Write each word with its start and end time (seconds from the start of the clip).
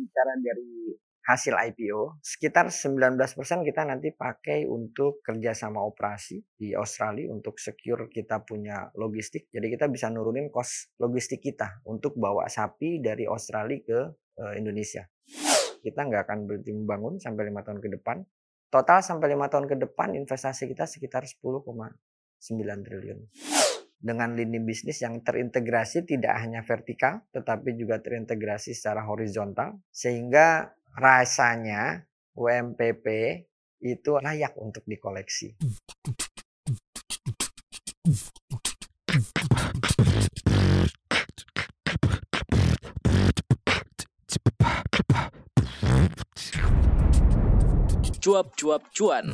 bicara 0.00 0.32
dari 0.40 0.96
hasil 1.30 1.54
IPO, 1.54 2.18
sekitar 2.24 2.72
19% 2.72 3.14
kita 3.62 3.82
nanti 3.84 4.10
pakai 4.10 4.64
untuk 4.66 5.20
kerjasama 5.20 5.78
operasi 5.84 6.40
di 6.56 6.72
Australia 6.74 7.28
untuk 7.30 7.60
secure 7.60 8.08
kita 8.08 8.42
punya 8.42 8.88
logistik. 8.96 9.46
Jadi 9.52 9.66
kita 9.68 9.86
bisa 9.92 10.08
nurunin 10.08 10.48
cost 10.48 10.90
logistik 10.98 11.44
kita 11.44 11.84
untuk 11.86 12.16
bawa 12.16 12.48
sapi 12.48 12.98
dari 12.98 13.28
Australia 13.28 13.78
ke 13.84 14.00
uh, 14.42 14.54
Indonesia. 14.56 15.04
Kita 15.80 16.00
nggak 16.08 16.26
akan 16.26 16.38
berhenti 16.48 16.72
membangun 16.72 17.20
sampai 17.20 17.46
lima 17.52 17.62
tahun 17.62 17.78
ke 17.78 17.88
depan. 18.00 18.24
Total 18.72 18.98
sampai 18.98 19.30
lima 19.30 19.46
tahun 19.46 19.66
ke 19.70 19.76
depan 19.86 20.14
investasi 20.14 20.70
kita 20.70 20.86
sekitar 20.86 21.26
10,9 21.26 21.66
triliun 22.86 23.18
dengan 24.00 24.32
lini 24.32 24.56
bisnis 24.64 25.04
yang 25.04 25.20
terintegrasi 25.20 26.08
tidak 26.08 26.32
hanya 26.40 26.64
vertikal 26.64 27.20
tetapi 27.36 27.76
juga 27.76 28.00
terintegrasi 28.00 28.72
secara 28.72 29.04
horizontal 29.04 29.76
sehingga 29.92 30.72
rasanya 30.96 32.08
UMPP 32.32 33.06
itu 33.80 34.20
layak 34.20 34.56
untuk 34.60 34.84
dikoleksi. 34.84 35.56
Cuap-cuap 48.20 48.84
cuan. 48.92 49.32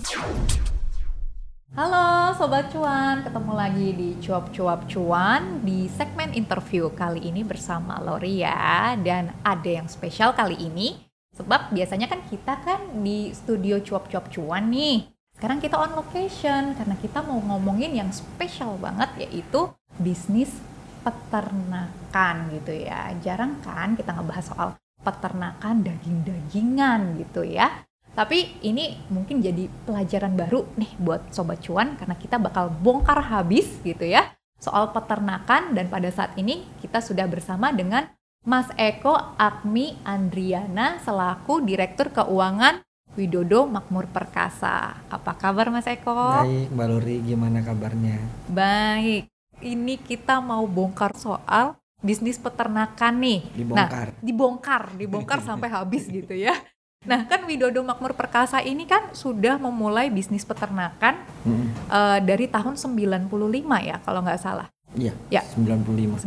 Halo 1.74 2.30
Sobat 2.38 2.70
Cuan, 2.70 3.26
ketemu 3.26 3.52
lagi 3.58 3.88
di 3.90 4.14
Cuap-Cuap 4.22 4.86
Cuan 4.86 5.66
di 5.66 5.90
segmen 5.90 6.30
interview 6.30 6.94
kali 6.94 7.26
ini 7.26 7.42
bersama 7.42 7.98
Loria 7.98 8.94
dan 9.02 9.34
ada 9.42 9.66
yang 9.66 9.90
spesial 9.90 10.30
kali 10.30 10.54
ini 10.54 10.94
sebab 11.34 11.74
biasanya 11.74 12.06
kan 12.06 12.22
kita 12.30 12.62
kan 12.62 13.02
di 13.02 13.34
studio 13.34 13.82
Cuap-Cuap 13.82 14.30
Cuan 14.30 14.70
nih. 14.70 15.10
Sekarang 15.34 15.58
kita 15.58 15.74
on 15.74 15.98
location 15.98 16.78
karena 16.78 16.94
kita 17.02 17.26
mau 17.26 17.42
ngomongin 17.42 17.98
yang 17.98 18.14
spesial 18.14 18.78
banget 18.78 19.26
yaitu 19.26 19.66
bisnis 19.98 20.62
peternakan 21.02 22.46
gitu 22.54 22.78
ya. 22.78 23.10
Jarang 23.18 23.58
kan 23.66 23.98
kita 23.98 24.14
ngebahas 24.14 24.54
soal 24.54 24.68
peternakan 25.02 25.82
daging-dagingan 25.82 27.18
gitu 27.26 27.42
ya. 27.42 27.82
Tapi 28.16 28.64
ini 28.64 28.96
mungkin 29.12 29.44
jadi 29.44 29.68
pelajaran 29.84 30.32
baru 30.40 30.64
nih 30.80 30.96
buat 30.96 31.36
Sobat 31.36 31.60
Cuan 31.60 32.00
karena 32.00 32.16
kita 32.16 32.40
bakal 32.40 32.72
bongkar 32.72 33.20
habis 33.20 33.76
gitu 33.84 34.08
ya 34.08 34.32
soal 34.56 34.88
peternakan 34.90 35.76
dan 35.76 35.92
pada 35.92 36.08
saat 36.08 36.32
ini 36.40 36.64
kita 36.80 37.04
sudah 37.04 37.28
bersama 37.28 37.76
dengan 37.76 38.08
Mas 38.46 38.70
Eko 38.78 39.36
Akmi 39.36 39.98
Andriana 40.06 41.02
selaku 41.02 41.60
Direktur 41.66 42.14
Keuangan 42.14 42.80
Widodo 43.18 43.66
Makmur 43.66 44.06
Perkasa. 44.12 45.02
Apa 45.10 45.34
kabar 45.34 45.72
Mas 45.74 45.88
Eko? 45.90 46.14
Baik, 46.14 46.70
Mbak 46.70 46.86
Luri, 46.86 47.16
gimana 47.26 47.58
kabarnya? 47.64 48.22
Baik. 48.46 49.26
Ini 49.56 49.98
kita 49.98 50.38
mau 50.44 50.62
bongkar 50.68 51.16
soal 51.16 51.74
bisnis 52.04 52.36
peternakan 52.36 53.18
nih. 53.18 53.40
Dibongkar. 53.56 54.08
Nah, 54.14 54.22
dibongkar, 54.22 54.82
dibongkar 54.94 55.38
sampai 55.42 55.68
habis 55.72 56.06
gitu 56.06 56.36
ya. 56.36 56.54
Nah, 57.06 57.22
kan 57.30 57.46
Widodo 57.46 57.86
Makmur 57.86 58.18
Perkasa 58.18 58.58
ini 58.64 58.82
kan 58.88 59.14
sudah 59.14 59.62
memulai 59.62 60.10
bisnis 60.10 60.42
peternakan 60.42 61.22
hmm. 61.46 61.66
uh, 61.86 62.18
dari 62.18 62.50
tahun 62.50 62.74
95 62.74 63.30
ya, 63.86 63.96
kalau 64.02 64.20
nggak 64.26 64.42
salah. 64.42 64.66
Iya, 64.98 65.14
ya. 65.30 65.42
95. 65.54 66.26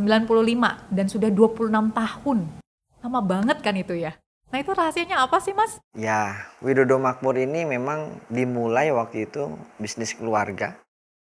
dan 0.88 1.06
sudah 1.10 1.28
26 1.28 1.68
tahun. 1.92 2.38
Lama 3.04 3.20
banget 3.20 3.58
kan 3.60 3.76
itu 3.76 3.92
ya. 3.92 4.16
Nah, 4.50 4.58
itu 4.58 4.72
rahasianya 4.72 5.22
apa 5.22 5.38
sih, 5.38 5.54
Mas? 5.54 5.78
Ya, 5.94 6.48
Widodo 6.64 6.96
Makmur 6.96 7.36
ini 7.38 7.68
memang 7.68 8.18
dimulai 8.32 8.90
waktu 8.90 9.28
itu 9.28 9.52
bisnis 9.76 10.16
keluarga 10.16 10.80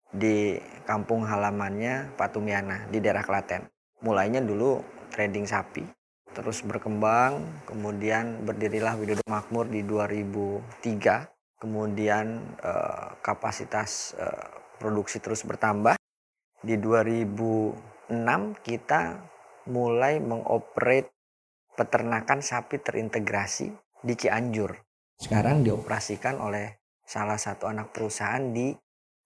di 0.09 0.57
kampung 0.89 1.29
halamannya 1.29 2.15
Pak 2.17 2.39
Tumiana 2.39 2.89
di 2.89 3.03
daerah 3.03 3.27
Klaten. 3.27 3.69
Mulainya 4.01 4.41
dulu 4.41 4.81
trading 5.13 5.45
sapi 5.45 5.98
terus 6.37 6.61
berkembang 6.65 7.63
kemudian 7.65 8.45
berdirilah 8.45 8.97
Widodo 8.97 9.25
Makmur 9.29 9.69
di 9.69 9.83
2003 9.83 11.39
kemudian 11.59 12.41
eh, 12.63 13.09
kapasitas 13.21 14.15
eh, 14.17 14.49
produksi 14.79 15.19
terus 15.19 15.43
bertambah. 15.43 15.99
Di 16.59 16.79
2006 16.79 18.15
kita 18.63 19.19
mulai 19.71 20.19
mengoperate 20.23 21.11
peternakan 21.75 22.43
sapi 22.43 22.83
terintegrasi 22.83 23.71
di 24.03 24.15
Cianjur. 24.15 24.75
Sekarang 25.19 25.63
dioperasikan 25.67 26.39
oleh 26.39 26.79
salah 27.03 27.39
satu 27.39 27.67
anak 27.67 27.91
perusahaan 27.91 28.43
di 28.55 28.75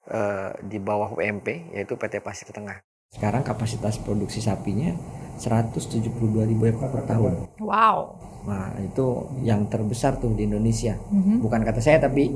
eh, 0.09 0.53
di 0.65 0.79
bawah 0.81 1.13
UMP 1.13 1.77
yaitu 1.77 1.97
PT 2.01 2.25
Pasir 2.25 2.49
Tengah. 2.49 2.81
Sekarang 3.13 3.45
kapasitas 3.45 4.01
produksi 4.01 4.41
sapinya 4.41 4.97
172 5.43 6.15
ribu 6.47 6.63
ekor 6.71 6.95
per 6.95 7.03
tahun. 7.11 7.51
Wow. 7.59 7.99
Nah 8.47 8.79
itu 8.79 9.27
yang 9.43 9.67
terbesar 9.67 10.23
tuh 10.23 10.31
di 10.39 10.47
Indonesia. 10.47 10.95
Mm-hmm. 10.95 11.37
Bukan 11.43 11.61
kata 11.67 11.83
saya 11.83 11.99
tapi 11.99 12.31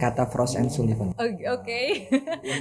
kata 0.00 0.26
Frost 0.26 0.58
and 0.58 0.72
Sullivan. 0.72 1.14
Oke, 1.14 1.44
okay. 1.46 1.86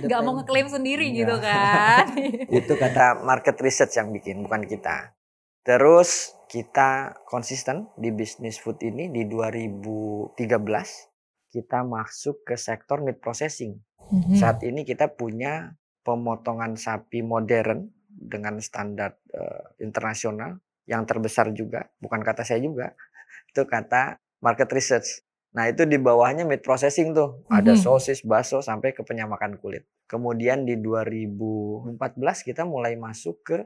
nggak 0.06 0.22
mau 0.22 0.38
ngeklaim 0.38 0.68
sendiri 0.68 1.10
Enggak. 1.10 1.18
gitu 1.24 1.36
kan? 1.42 2.06
itu 2.60 2.74
kata 2.76 3.24
market 3.24 3.56
research 3.64 3.96
yang 3.96 4.12
bikin, 4.12 4.44
bukan 4.44 4.68
kita. 4.68 5.16
Terus 5.64 6.36
kita 6.52 7.16
konsisten 7.26 7.88
di 7.96 8.12
bisnis 8.12 8.60
food 8.60 8.82
ini 8.84 9.08
di 9.10 9.26
2013 9.26 10.36
kita 11.50 11.82
masuk 11.82 12.46
ke 12.46 12.56
sektor 12.60 13.02
meat 13.02 13.18
processing. 13.18 13.82
Mm-hmm. 14.14 14.38
Saat 14.38 14.62
ini 14.66 14.86
kita 14.86 15.10
punya 15.14 15.78
pemotongan 16.06 16.78
sapi 16.78 17.22
modern 17.22 17.90
dengan 18.20 18.60
standar 18.60 19.16
uh, 19.32 19.72
internasional 19.80 20.60
yang 20.84 21.08
terbesar 21.08 21.56
juga, 21.56 21.88
bukan 22.04 22.20
kata 22.20 22.44
saya 22.44 22.60
juga, 22.60 22.92
itu 23.52 23.64
kata 23.64 24.20
market 24.44 24.70
research. 24.76 25.24
Nah 25.56 25.66
itu 25.66 25.88
di 25.88 25.98
bawahnya 25.98 26.46
meat 26.46 26.62
processing 26.62 27.16
tuh, 27.16 27.42
mm-hmm. 27.42 27.58
ada 27.58 27.74
sosis, 27.80 28.22
bakso 28.22 28.62
sampai 28.62 28.94
ke 28.94 29.02
penyamakan 29.02 29.58
kulit. 29.58 29.88
Kemudian 30.06 30.66
di 30.66 30.78
2014 30.78 31.98
kita 32.46 32.66
mulai 32.66 32.98
masuk 32.98 33.42
ke 33.46 33.58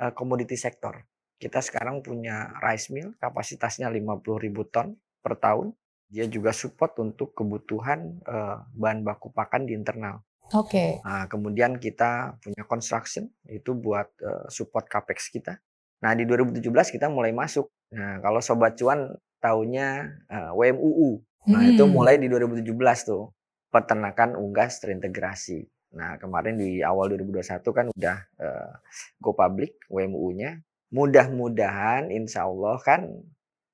uh, 0.00 0.12
komoditi 0.12 0.56
sektor. 0.56 1.04
Kita 1.36 1.60
sekarang 1.60 2.00
punya 2.00 2.56
rice 2.64 2.88
mill, 2.92 3.12
kapasitasnya 3.20 3.92
50 3.92 4.44
ribu 4.44 4.64
ton 4.68 4.96
per 5.20 5.36
tahun. 5.36 5.76
Dia 6.06 6.24
juga 6.30 6.54
support 6.54 6.96
untuk 7.02 7.34
kebutuhan 7.36 8.22
uh, 8.24 8.64
bahan 8.72 9.04
baku 9.04 9.28
pakan 9.34 9.68
di 9.68 9.76
internal. 9.76 10.22
Oke. 10.54 10.70
Okay. 10.70 10.90
Nah, 11.02 11.26
kemudian 11.26 11.82
kita 11.82 12.38
punya 12.38 12.62
construction 12.70 13.26
itu 13.50 13.74
buat 13.74 14.06
uh, 14.22 14.46
support 14.46 14.86
capex 14.86 15.34
kita. 15.34 15.58
Nah, 16.06 16.14
di 16.14 16.22
2017 16.22 16.94
kita 16.94 17.10
mulai 17.10 17.34
masuk. 17.34 17.66
Nah, 17.90 18.22
kalau 18.22 18.38
sobat 18.38 18.78
cuan 18.78 19.10
taunya 19.42 20.06
uh, 20.30 20.54
WMUU. 20.54 21.18
Nah, 21.50 21.62
hmm. 21.62 21.72
itu 21.74 21.84
mulai 21.90 22.22
di 22.22 22.30
2017 22.30 22.70
tuh. 23.02 23.34
Peternakan 23.74 24.38
unggas 24.38 24.78
terintegrasi. 24.78 25.66
Nah, 25.98 26.14
kemarin 26.22 26.54
di 26.54 26.78
awal 26.78 27.10
2021 27.18 27.66
kan 27.74 27.86
udah 27.90 28.18
uh, 28.38 28.72
go 29.18 29.34
public 29.34 29.82
WMUU-nya. 29.90 30.62
Mudah-mudahan 30.94 32.14
insya 32.14 32.46
Allah 32.46 32.78
kan 32.78 33.10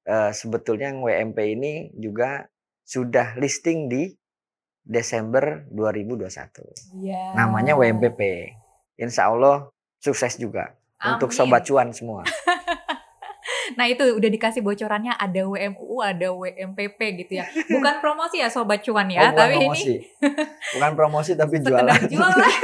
uh, 0.09 0.33
sebetulnya 0.33 0.89
yang 0.89 1.05
WMP 1.05 1.39
ini 1.53 1.73
juga 2.01 2.49
sudah 2.83 3.37
listing 3.37 3.93
di 3.93 4.09
Desember 4.83 5.63
2021. 5.71 6.99
Yeah. 6.99 7.39
Namanya 7.39 7.79
WMPP. 7.79 8.21
Insya 8.99 9.31
Allah 9.31 9.71
sukses 10.03 10.35
juga 10.37 10.75
Amin. 10.99 11.19
untuk 11.19 11.31
sobat 11.31 11.63
cuan 11.63 11.95
semua. 11.95 12.27
nah 13.79 13.87
itu 13.87 14.03
udah 14.03 14.31
dikasih 14.31 14.61
bocorannya 14.61 15.15
ada 15.15 15.47
WMU, 15.47 16.03
ada 16.03 16.35
WMPP 16.35 16.99
gitu 17.25 17.33
ya. 17.39 17.47
Bukan 17.47 18.03
promosi 18.03 18.43
ya 18.43 18.51
sobat 18.51 18.83
cuan 18.83 19.07
ya, 19.09 19.31
oh, 19.31 19.39
tapi 19.39 19.63
promosi. 19.63 20.03
ini 20.03 20.29
bukan 20.75 20.93
promosi 20.99 21.31
tapi 21.39 21.63
jualan. 21.63 22.01
jualan. 22.11 22.53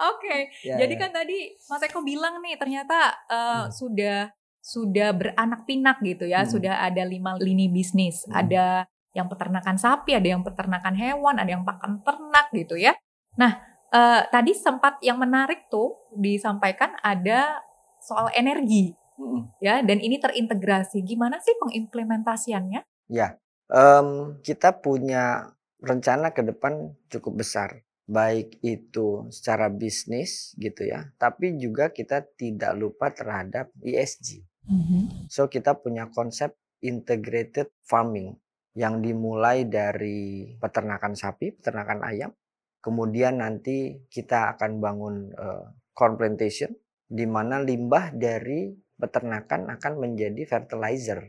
Oke, 0.00 0.24
okay. 0.24 0.40
ya, 0.64 0.80
jadi 0.80 0.96
ya. 0.96 1.00
kan 1.04 1.10
tadi 1.12 1.52
Mas 1.68 1.84
Eko 1.84 2.00
bilang 2.00 2.40
nih 2.40 2.56
ternyata 2.56 3.20
uh, 3.28 3.68
hmm. 3.68 3.68
sudah 3.68 4.18
sudah 4.64 5.12
beranak 5.12 5.68
pinak 5.68 6.00
gitu 6.00 6.24
ya, 6.24 6.40
hmm. 6.46 6.50
sudah 6.56 6.80
ada 6.80 7.04
lima 7.04 7.36
lini 7.36 7.68
bisnis, 7.68 8.24
hmm. 8.24 8.32
ada 8.32 8.88
yang 9.16 9.26
peternakan 9.26 9.74
sapi, 9.74 10.14
ada 10.14 10.28
yang 10.30 10.46
peternakan 10.46 10.94
hewan, 10.94 11.42
ada 11.42 11.50
yang 11.50 11.66
pakan 11.66 12.02
ternak 12.06 12.50
gitu 12.54 12.78
ya. 12.78 12.94
Nah, 13.34 13.58
eh, 13.90 14.22
tadi 14.30 14.54
sempat 14.54 15.02
yang 15.02 15.18
menarik 15.18 15.66
tuh 15.66 16.10
disampaikan 16.14 16.94
ada 17.02 17.62
soal 17.98 18.30
energi, 18.32 18.94
hmm. 19.18 19.58
ya, 19.58 19.82
dan 19.82 19.98
ini 19.98 20.16
terintegrasi. 20.22 21.02
Gimana 21.02 21.42
sih 21.42 21.54
pengimplementasiannya? 21.58 22.80
Ya, 23.10 23.36
um, 23.66 24.38
kita 24.46 24.78
punya 24.78 25.52
rencana 25.82 26.30
ke 26.30 26.46
depan 26.46 26.94
cukup 27.10 27.42
besar, 27.42 27.82
baik 28.06 28.62
itu 28.62 29.26
secara 29.34 29.66
bisnis 29.66 30.54
gitu 30.54 30.86
ya, 30.86 31.10
tapi 31.18 31.58
juga 31.58 31.90
kita 31.90 32.22
tidak 32.38 32.78
lupa 32.78 33.10
terhadap 33.10 33.74
ESG. 33.82 34.46
Mhm. 34.70 35.26
So 35.26 35.50
kita 35.50 35.74
punya 35.74 36.06
konsep 36.12 36.54
integrated 36.84 37.72
farming 37.84 38.38
yang 38.80 39.04
dimulai 39.04 39.68
dari 39.68 40.56
peternakan 40.56 41.12
sapi, 41.12 41.52
peternakan 41.52 42.00
ayam, 42.00 42.32
kemudian 42.80 43.44
nanti 43.44 44.08
kita 44.08 44.56
akan 44.56 44.80
bangun 44.80 45.14
uh, 45.36 45.68
corn 45.92 46.16
plantation 46.16 46.72
di 47.04 47.28
mana 47.28 47.60
limbah 47.60 48.16
dari 48.16 48.72
peternakan 48.96 49.68
akan 49.76 49.92
menjadi 50.00 50.48
fertilizer 50.48 51.20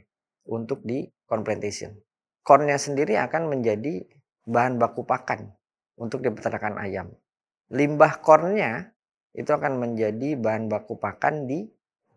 untuk 0.48 0.80
di 0.88 1.04
corn 1.28 1.44
plantation. 1.44 1.92
Cornnya 2.40 2.80
sendiri 2.80 3.20
akan 3.20 3.52
menjadi 3.52 4.00
bahan 4.48 4.80
baku 4.80 5.04
pakan 5.04 5.52
untuk 6.00 6.24
di 6.24 6.32
peternakan 6.32 6.80
ayam. 6.80 7.12
Limbah 7.68 8.24
cornnya 8.24 8.96
itu 9.36 9.52
akan 9.52 9.76
menjadi 9.76 10.40
bahan 10.40 10.72
baku 10.72 10.96
pakan 10.96 11.52
di 11.52 11.68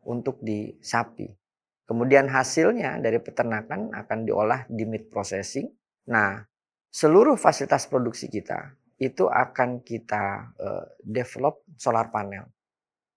untuk 0.07 0.39
di 0.39 0.79
sapi. 0.79 1.27
Kemudian 1.85 2.33
hasilnya 2.33 2.97
dari 2.97 3.21
peternakan 3.21 3.93
akan 3.93 4.19
diolah 4.25 4.65
di 4.73 4.89
meat 4.89 5.13
processing. 5.13 5.69
Nah, 6.09 6.41
seluruh 6.89 7.37
fasilitas 7.37 7.85
produksi 7.93 8.33
kita 8.33 8.73
itu 8.97 9.29
akan 9.29 9.85
kita 9.85 10.55
uh, 10.57 10.85
develop 11.05 11.61
solar 11.77 12.09
panel. 12.09 12.49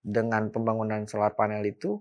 Dengan 0.04 0.52
pembangunan 0.52 1.08
solar 1.08 1.32
panel 1.36 1.64
itu 1.64 1.96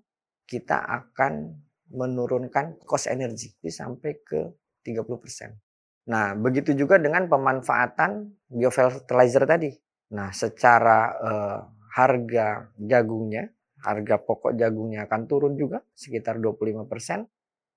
kita 0.46 0.82
akan 0.82 1.54
menurunkan 1.94 2.82
cost 2.82 3.06
energi 3.06 3.54
sampai 3.70 4.22
ke 4.26 4.40
30%. 4.82 6.10
Nah, 6.10 6.34
begitu 6.38 6.74
juga 6.74 6.98
dengan 7.02 7.26
pemanfaatan 7.26 8.30
biofertilizer 8.50 9.42
tadi. 9.46 9.70
Nah, 10.14 10.30
secara 10.30 10.98
uh, 11.18 11.60
harga 11.94 12.70
jagungnya 12.78 13.50
harga 13.84 14.16
pokok 14.22 14.56
jagungnya 14.56 15.04
akan 15.04 15.28
turun 15.28 15.54
juga 15.58 15.84
sekitar 15.92 16.40
25%. 16.40 16.88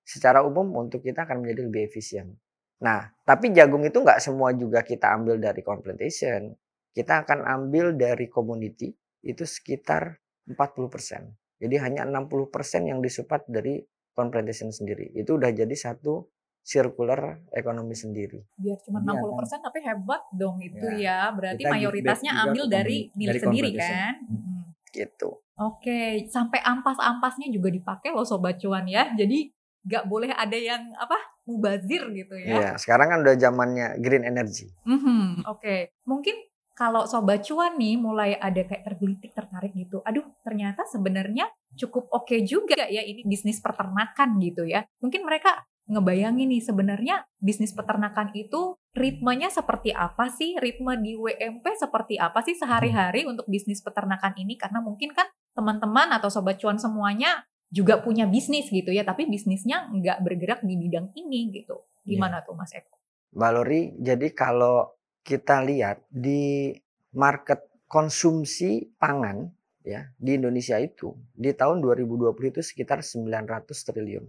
Secara 0.03 0.41
umum 0.41 0.73
untuk 0.79 1.05
kita 1.05 1.27
akan 1.27 1.45
menjadi 1.45 1.61
lebih 1.69 1.81
efisien. 1.85 2.33
Nah, 2.79 3.11
tapi 3.27 3.51
jagung 3.51 3.83
itu 3.83 3.99
nggak 3.99 4.23
semua 4.23 4.55
juga 4.55 4.81
kita 4.81 5.11
ambil 5.19 5.37
dari 5.37 5.59
corn 5.61 5.83
plantation. 5.83 6.55
Kita 6.89 7.27
akan 7.27 7.45
ambil 7.45 7.93
dari 7.93 8.25
community 8.31 8.89
itu 9.21 9.43
sekitar 9.43 10.17
40%. 10.49 11.59
Jadi 11.59 11.75
hanya 11.77 12.07
60% 12.07 12.89
yang 12.89 13.03
disupport 13.03 13.43
dari 13.45 13.83
corn 14.15 14.31
plantation 14.31 14.71
sendiri. 14.71 15.11
Itu 15.13 15.35
udah 15.37 15.51
jadi 15.51 15.75
satu 15.75 16.25
circular 16.63 17.39
ekonomi 17.51 17.95
sendiri. 17.95 18.39
Biar 18.55 18.79
cuma 18.83 19.03
Jadi 19.03 19.15
60% 19.19 19.39
persen 19.39 19.59
tapi 19.59 19.79
hebat 19.83 20.21
dong 20.31 20.57
itu 20.63 20.85
Ya, 20.95 20.95
ya. 20.95 21.19
Berarti 21.35 21.63
kita 21.63 21.71
mayoritasnya 21.75 22.31
ambil 22.47 22.63
dari 22.71 22.97
milik 23.15 23.41
sendiri 23.43 23.69
kan. 23.75 24.13
Hmm. 24.23 24.39
Mm. 24.39 24.61
Gitu. 24.89 25.29
Oke, 25.59 26.23
sampai 26.31 26.63
ampas-ampasnya 26.63 27.51
juga 27.51 27.67
dipakai 27.67 28.15
loh 28.15 28.23
sobat 28.23 28.55
cuan 28.63 28.87
ya. 28.87 29.11
Jadi 29.11 29.51
nggak 29.83 30.05
boleh 30.07 30.31
ada 30.31 30.55
yang 30.55 30.95
apa 30.95 31.19
mubazir 31.43 32.07
gitu 32.15 32.35
ya. 32.39 32.63
Iya, 32.63 32.69
sekarang 32.79 33.07
kan 33.11 33.19
udah 33.27 33.35
zamannya 33.35 33.87
green 33.99 34.23
energy. 34.23 34.71
Mhm, 34.87 35.43
Oke, 35.51 35.91
mungkin 36.07 36.35
kalau 36.79 37.03
sobat 37.03 37.43
cuan 37.43 37.75
nih 37.75 37.99
mulai 37.99 38.39
ada 38.39 38.63
kayak 38.63 38.87
tergelitik 38.87 39.35
tertarik 39.35 39.75
gitu. 39.75 39.99
Aduh, 40.07 40.23
ternyata 40.47 40.87
sebenarnya 40.87 41.51
cukup 41.75 42.07
oke 42.07 42.39
juga 42.47 42.87
ya 42.87 43.03
ini 43.03 43.27
bisnis 43.27 43.59
peternakan 43.59 44.39
gitu 44.39 44.63
ya. 44.63 44.87
Mungkin 45.03 45.27
mereka 45.27 45.67
ngebayangin 45.91 46.47
nih 46.55 46.63
sebenarnya 46.63 47.27
bisnis 47.35 47.75
peternakan 47.75 48.31
itu 48.31 48.78
ritmenya 48.93 49.49
seperti 49.53 49.93
apa 49.93 50.29
sih? 50.33 50.57
Ritme 50.57 50.97
di 51.01 51.13
WMP 51.17 51.65
seperti 51.77 52.17
apa 52.17 52.41
sih 52.41 52.57
sehari-hari 52.57 53.25
untuk 53.25 53.45
bisnis 53.45 53.83
peternakan 53.85 54.33
ini? 54.37 54.57
Karena 54.57 54.81
mungkin 54.81 55.13
kan 55.13 55.29
teman-teman 55.53 56.09
atau 56.15 56.31
sobat 56.31 56.57
cuan 56.57 56.79
semuanya 56.79 57.45
juga 57.69 58.01
punya 58.01 58.25
bisnis 58.25 58.69
gitu 58.73 58.89
ya, 58.89 59.05
tapi 59.05 59.29
bisnisnya 59.29 59.93
nggak 59.93 60.25
bergerak 60.25 60.59
di 60.65 60.73
bidang 60.73 61.13
ini 61.13 61.53
gitu. 61.53 61.85
Gimana 62.01 62.41
tuh 62.41 62.57
Mas 62.57 62.73
Eko? 62.73 62.97
Mbak 63.29 63.51
Lori, 63.53 63.81
jadi 64.01 64.27
kalau 64.33 64.89
kita 65.21 65.61
lihat 65.61 66.01
di 66.09 66.73
market 67.13 67.69
konsumsi 67.85 68.89
pangan 68.97 69.45
ya 69.85 70.09
di 70.17 70.37
Indonesia 70.37 70.77
itu 70.81 71.13
di 71.33 71.53
tahun 71.53 71.81
2020 71.81 72.33
itu 72.53 72.61
sekitar 72.65 73.05
900 73.05 73.69
triliun. 73.69 74.25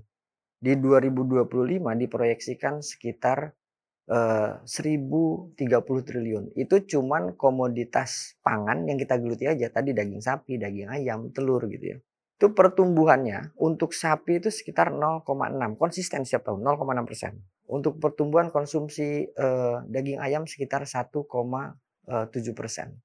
Di 0.61 0.77
2025 0.77 1.49
diproyeksikan 1.81 2.85
sekitar 2.85 3.57
eh, 4.11 4.51
1030 4.67 5.55
triliun. 6.03 6.45
Itu 6.59 6.83
cuman 6.83 7.39
komoditas 7.39 8.35
pangan 8.43 8.85
yang 8.91 8.99
kita 8.99 9.17
geluti 9.23 9.47
aja 9.47 9.71
tadi 9.71 9.95
daging 9.95 10.21
sapi, 10.21 10.59
daging 10.59 10.91
ayam, 10.91 11.31
telur 11.31 11.63
gitu 11.71 11.97
ya. 11.97 11.99
Itu 12.41 12.57
pertumbuhannya 12.57 13.55
untuk 13.61 13.95
sapi 13.95 14.43
itu 14.43 14.51
sekitar 14.51 14.91
0,6 14.91 15.29
konsisten 15.79 16.27
setiap 16.27 16.51
tahun 16.51 16.67
0,6 16.67 17.07
persen. 17.07 17.33
Untuk 17.71 18.03
pertumbuhan 18.03 18.51
konsumsi 18.51 19.31
eh, 19.31 19.77
daging 19.87 20.19
ayam 20.19 20.51
sekitar 20.51 20.83
1,7 20.83 21.15
persen. 22.59 22.99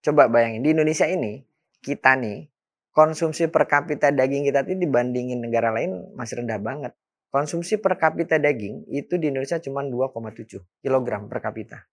Coba 0.00 0.30
bayangin 0.30 0.62
di 0.64 0.70
Indonesia 0.72 1.04
ini 1.04 1.42
kita 1.82 2.16
nih 2.16 2.48
konsumsi 2.96 3.50
per 3.52 3.68
kapita 3.68 4.08
daging 4.08 4.48
kita 4.48 4.64
ini 4.64 4.88
dibandingin 4.88 5.44
negara 5.44 5.68
lain 5.68 6.16
masih 6.16 6.40
rendah 6.40 6.56
banget. 6.62 6.96
Konsumsi 7.36 7.76
per 7.76 8.00
kapita 8.00 8.40
daging 8.40 8.88
itu 8.88 9.20
di 9.20 9.28
Indonesia 9.28 9.60
cuma 9.60 9.84
2,7 9.84 10.56
kg 10.80 11.08
per 11.28 11.44
kapita. 11.44 11.84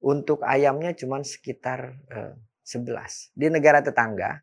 Untuk 0.00 0.40
ayamnya 0.40 0.96
cuma 0.96 1.20
sekitar 1.20 1.92
eh, 2.08 2.32
11. 2.64 3.36
Di 3.36 3.52
negara 3.52 3.84
tetangga 3.84 4.40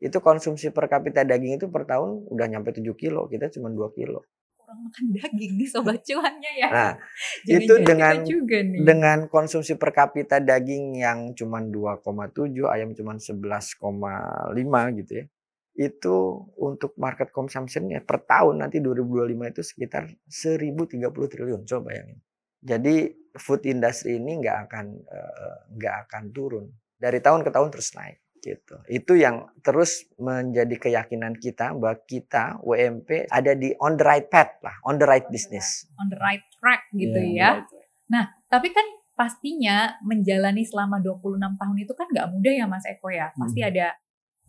itu 0.00 0.16
konsumsi 0.24 0.72
per 0.72 0.88
kapita 0.88 1.28
daging 1.28 1.60
itu 1.60 1.68
per 1.68 1.84
tahun 1.84 2.24
udah 2.24 2.46
nyampe 2.48 2.72
7 2.72 2.88
kilo, 2.96 3.28
kita 3.28 3.52
cuma 3.52 3.68
2 3.68 3.92
kilo. 3.92 4.24
Kurang 4.56 4.88
makan 4.88 5.04
daging 5.12 5.60
nih 5.60 5.68
sobat 5.68 6.00
cuannya 6.00 6.52
ya. 6.56 6.68
Nah, 6.72 6.92
Jangan-jangan 7.44 7.60
itu 7.60 7.74
dengan 7.84 8.14
juga 8.24 8.58
nih. 8.64 8.80
dengan 8.80 9.18
konsumsi 9.28 9.76
per 9.76 9.92
kapita 9.92 10.40
daging 10.40 11.04
yang 11.04 11.36
cuma 11.36 11.60
2,7, 11.60 12.64
ayam 12.64 12.96
cuma 12.96 13.20
11,5 13.20 14.98
gitu 15.04 15.12
ya. 15.20 15.24
Itu 15.72 16.46
untuk 16.60 16.92
market 17.00 17.32
consumption-nya 17.32 18.04
per 18.04 18.22
tahun 18.22 18.60
nanti 18.60 18.78
2025 18.78 19.52
itu 19.52 19.62
sekitar 19.64 20.04
1030 20.28 21.00
triliun. 21.32 21.62
Coba 21.64 21.82
bayangin. 21.88 22.18
Jadi 22.62 22.94
food 23.34 23.64
industry 23.64 24.20
ini 24.20 24.38
nggak 24.38 24.58
akan 24.68 24.86
eh, 25.00 25.56
nggak 25.74 25.96
akan 26.06 26.24
turun 26.30 26.66
dari 26.94 27.18
tahun 27.18 27.42
ke 27.42 27.50
tahun 27.50 27.68
terus 27.72 27.96
naik 27.96 28.20
gitu. 28.42 28.74
Itu 28.90 29.14
yang 29.14 29.48
terus 29.62 30.04
menjadi 30.18 30.74
keyakinan 30.76 31.38
kita 31.38 31.72
bahwa 31.78 31.94
kita 32.04 32.58
WMP 32.60 33.30
ada 33.30 33.54
di 33.54 33.70
on 33.78 33.94
the 33.94 34.04
right 34.04 34.26
path 34.26 34.58
lah, 34.62 34.74
on 34.82 34.98
the 34.98 35.06
right 35.06 35.26
business. 35.30 35.86
on 35.96 36.10
the 36.10 36.18
right 36.18 36.42
track 36.58 36.90
gitu 36.92 37.14
Iya, 37.16 37.62
ya. 38.10 38.22
Tapi 38.50 38.68
kan 38.74 38.84
pastinya 39.14 39.94
menjalani 40.02 40.66
selama 40.66 40.98
26 40.98 41.38
tahun 41.56 41.76
itu 41.78 41.92
kan 41.94 42.06
nggak 42.10 42.28
mudah 42.34 42.52
ya 42.52 42.66
Mas 42.66 42.84
Eko 42.84 43.08
ya. 43.08 43.30
Pasti 43.32 43.62
Hmm. 43.62 43.70
ada 43.70 43.86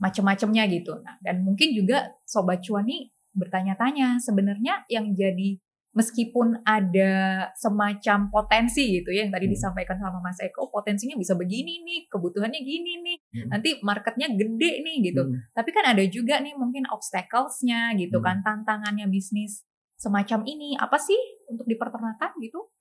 macam-macamnya 0.04 0.68
gitu. 0.68 1.00
Nah, 1.00 1.16
dan 1.24 1.48
mungkin 1.48 1.72
juga 1.72 2.12
sobat 2.28 2.60
cuan 2.60 2.84
nih 2.84 3.08
bertanya-tanya 3.32 4.20
sebenarnya 4.20 4.84
yang 4.92 5.16
jadi 5.16 5.58
meskipun 5.94 6.66
ada 6.66 7.14
semacam 7.54 8.34
potensi 8.34 8.98
gitu 8.98 9.14
ya 9.14 9.24
yang 9.24 9.34
tadi 9.34 9.46
Hmm. 9.46 9.54
disampaikan 9.54 9.98
sama 10.02 10.18
Mas 10.26 10.42
Eko, 10.42 10.74
potensinya 10.74 11.14
bisa 11.14 11.38
begini 11.38 11.86
nih, 11.86 12.10
kebutuhannya 12.10 12.62
gini 12.66 13.00
nih, 13.06 13.18
Hmm. 13.22 13.50
nanti 13.54 13.78
marketnya 13.86 14.26
gede 14.34 14.82
nih 14.82 15.14
gitu. 15.14 15.22
Hmm. 15.22 15.38
Tapi 15.54 15.70
kan 15.70 15.86
ada 15.94 16.02
juga 16.10 16.42
nih 16.42 16.58
mungkin 16.58 16.90
obstacles-nya 16.90 17.94
gitu 17.96 18.18
Hmm. 18.20 18.26
kan, 18.26 18.38
tantangannya 18.42 19.06
bisnis 19.06 19.64
semacam 19.96 20.42
ini. 20.50 20.74
Apa 20.82 20.98
sih 20.98 21.18
untuk 21.48 21.70
di 21.70 21.78
peternakan 21.78 22.42
gitu? 22.42 22.74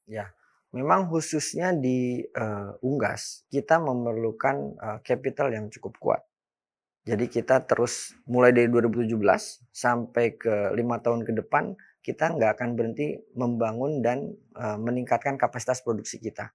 Memang 0.72 1.12
khususnya 1.12 1.76
di 1.76 2.24
eh, 2.24 2.70
Unggas 2.80 3.44
kita 3.52 3.76
memerlukan 3.76 4.56
eh, 4.80 4.98
capital 5.04 5.52
yang 5.52 5.68
cukup 5.68 6.00
kuat. 6.00 6.24
Jadi 7.02 7.26
kita 7.26 7.66
terus 7.66 8.14
mulai 8.30 8.54
dari 8.54 8.70
2017 8.70 9.66
sampai 9.74 10.38
ke 10.38 10.70
lima 10.78 11.02
tahun 11.02 11.26
ke 11.26 11.32
depan 11.42 11.74
kita 12.02 12.34
nggak 12.38 12.58
akan 12.58 12.68
berhenti 12.78 13.18
membangun 13.34 14.02
dan 14.06 14.30
eh, 14.54 14.78
meningkatkan 14.78 15.34
kapasitas 15.34 15.82
produksi 15.82 16.22
kita. 16.22 16.54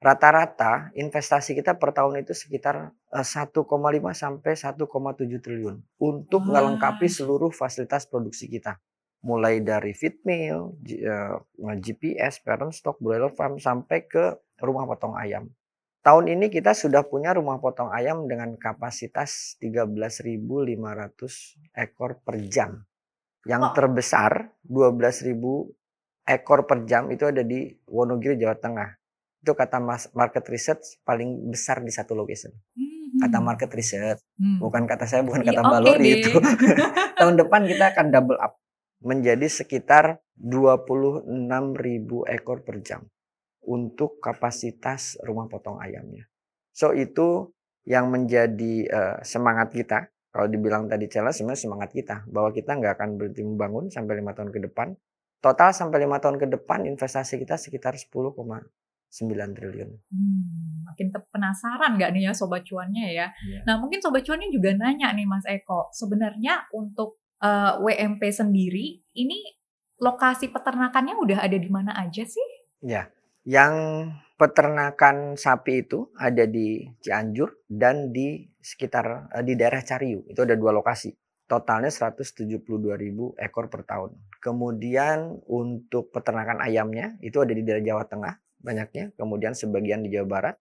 Rata-rata 0.00 0.92
investasi 0.94 1.56
kita 1.56 1.80
per 1.80 1.96
tahun 1.96 2.20
itu 2.24 2.36
sekitar 2.36 2.92
eh, 2.92 3.26
1,5 3.26 4.12
sampai 4.12 4.52
1,7 4.56 5.40
triliun 5.40 5.76
untuk 6.00 6.42
Wah. 6.44 6.52
melengkapi 6.60 7.08
seluruh 7.08 7.52
fasilitas 7.52 8.04
produksi 8.04 8.52
kita 8.52 8.76
mulai 9.24 9.64
dari 9.64 9.96
feed 9.96 10.22
mill, 10.28 10.76
G- 10.84 11.02
eh, 11.02 11.36
GPS, 11.80 12.44
parent 12.44 12.72
stock, 12.76 13.00
broiler 13.00 13.32
farm 13.32 13.56
sampai 13.56 14.04
ke 14.06 14.24
rumah 14.60 14.84
potong 14.84 15.16
ayam. 15.16 15.48
Tahun 16.06 16.30
ini 16.30 16.46
kita 16.46 16.70
sudah 16.70 17.02
punya 17.02 17.34
rumah 17.34 17.58
potong 17.58 17.90
ayam 17.90 18.30
dengan 18.30 18.54
kapasitas 18.54 19.58
13.500 19.58 20.38
ekor 21.74 22.22
per 22.22 22.38
jam. 22.46 22.86
Yang 23.42 23.74
terbesar 23.74 24.54
12.000 24.62 25.34
ekor 26.30 26.62
per 26.70 26.86
jam 26.86 27.10
itu 27.10 27.26
ada 27.26 27.42
di 27.42 27.74
Wonogiri, 27.90 28.38
Jawa 28.38 28.54
Tengah. 28.54 28.94
Itu 29.42 29.58
kata 29.58 29.82
market 30.14 30.46
research 30.46 31.02
paling 31.02 31.50
besar 31.50 31.82
di 31.82 31.90
satu 31.90 32.14
location. 32.14 32.54
Kata 33.18 33.42
market 33.42 33.74
research, 33.74 34.22
Hmm. 34.38 34.62
bukan 34.62 34.86
kata 34.86 35.10
saya, 35.10 35.26
bukan 35.26 35.42
Iya, 35.42 35.58
kata 35.58 35.60
Mbak 35.66 35.80
Lori 35.82 36.06
deh. 36.06 36.22
itu. 36.22 36.30
Tahun 37.18 37.34
depan 37.34 37.66
kita 37.66 37.84
akan 37.98 38.06
double 38.14 38.38
up 38.38 38.62
menjadi 39.02 39.50
sekitar 39.50 40.22
26.000 40.38 42.22
ekor 42.30 42.62
per 42.62 42.78
jam 42.86 43.02
untuk 43.66 44.22
kapasitas 44.22 45.18
rumah 45.26 45.50
potong 45.50 45.82
ayamnya. 45.82 46.24
So 46.70 46.94
itu 46.94 47.50
yang 47.86 48.10
menjadi 48.10 48.74
uh, 48.90 49.16
semangat 49.22 49.72
kita. 49.72 50.10
Kalau 50.30 50.52
dibilang 50.52 50.84
tadi 50.84 51.08
challenge 51.08 51.40
sebenarnya 51.40 51.62
semangat 51.64 51.90
kita 51.96 52.16
bahwa 52.28 52.52
kita 52.52 52.76
nggak 52.76 52.92
akan 53.00 53.08
berhenti 53.16 53.40
membangun 53.40 53.88
sampai 53.88 54.20
lima 54.20 54.36
tahun 54.36 54.52
ke 54.52 54.60
depan. 54.68 54.92
Total 55.40 55.72
sampai 55.72 56.04
lima 56.04 56.20
tahun 56.20 56.36
ke 56.36 56.46
depan 56.52 56.84
investasi 56.84 57.40
kita 57.40 57.56
sekitar 57.56 57.96
10,9 57.96 58.36
triliun. 59.56 59.90
Hmm, 60.12 60.84
makin 60.84 61.08
penasaran 61.32 61.96
nggak 61.96 62.10
nih 62.12 62.28
ya 62.28 62.32
sobat 62.36 62.68
cuannya 62.68 63.16
ya. 63.16 63.32
Yeah. 63.32 63.64
Nah 63.64 63.80
mungkin 63.80 64.04
sobat 64.04 64.28
cuannya 64.28 64.52
juga 64.52 64.76
nanya 64.76 65.16
nih 65.16 65.24
Mas 65.24 65.48
Eko, 65.48 65.88
sebenarnya 65.96 66.68
untuk 66.76 67.16
uh, 67.40 67.80
eh, 67.80 67.96
WMP 67.96 68.28
sendiri 68.28 69.00
ini 69.16 69.40
lokasi 69.96 70.52
peternakannya 70.52 71.16
udah 71.16 71.38
ada 71.40 71.56
di 71.56 71.70
mana 71.72 71.96
aja 71.96 72.24
sih? 72.28 72.48
Ya, 72.84 73.08
yang 73.46 73.74
peternakan 74.36 75.38
sapi 75.38 75.86
itu 75.86 76.10
ada 76.18 76.44
di 76.44 76.84
Cianjur 77.00 77.64
dan 77.70 78.10
di 78.10 78.42
sekitar 78.60 79.32
eh, 79.32 79.44
di 79.46 79.54
daerah 79.54 79.80
Cariu. 79.80 80.26
Itu 80.26 80.42
ada 80.42 80.58
dua 80.58 80.74
lokasi. 80.74 81.14
Totalnya 81.46 81.94
172 81.94 82.58
ribu 82.98 83.30
ekor 83.38 83.70
per 83.70 83.86
tahun. 83.86 84.18
Kemudian 84.42 85.46
untuk 85.46 86.10
peternakan 86.10 86.58
ayamnya 86.58 87.14
itu 87.22 87.38
ada 87.38 87.54
di 87.54 87.62
daerah 87.62 87.86
Jawa 87.86 88.04
Tengah 88.10 88.34
banyaknya. 88.58 89.14
Kemudian 89.14 89.54
sebagian 89.54 90.02
di 90.02 90.10
Jawa 90.10 90.26
Barat. 90.26 90.56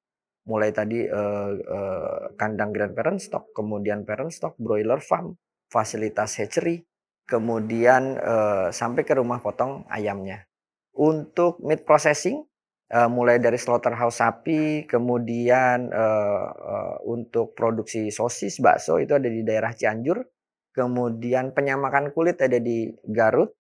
Mulai 0.45 0.69
tadi 0.69 1.01
eh, 1.01 1.51
eh, 1.57 2.21
kandang 2.37 2.69
grand 2.69 2.93
parent 2.93 3.17
stock, 3.17 3.49
kemudian 3.49 4.05
parent 4.05 4.29
stock, 4.29 4.53
broiler 4.61 5.01
farm, 5.01 5.33
fasilitas 5.73 6.37
hatchery, 6.37 6.85
kemudian 7.25 8.13
eh, 8.21 8.69
sampai 8.69 9.01
ke 9.01 9.17
rumah 9.17 9.41
potong 9.41 9.89
ayamnya. 9.89 10.45
Untuk 10.93 11.57
meat 11.65 11.81
processing 11.81 12.45
uh, 12.91 13.09
mulai 13.09 13.41
dari 13.41 13.57
slaughterhouse 13.57 14.21
sapi, 14.21 14.85
kemudian 14.85 15.89
uh, 15.89 16.47
uh, 16.51 16.95
untuk 17.07 17.57
produksi 17.57 18.11
sosis, 18.13 18.61
bakso 18.61 19.01
itu 19.01 19.15
ada 19.17 19.25
di 19.25 19.41
daerah 19.41 19.71
Cianjur, 19.73 20.21
kemudian 20.75 21.55
penyamakan 21.55 22.11
kulit 22.11 22.37
ada 22.41 22.59
di 22.61 22.91
Garut, 23.07 23.55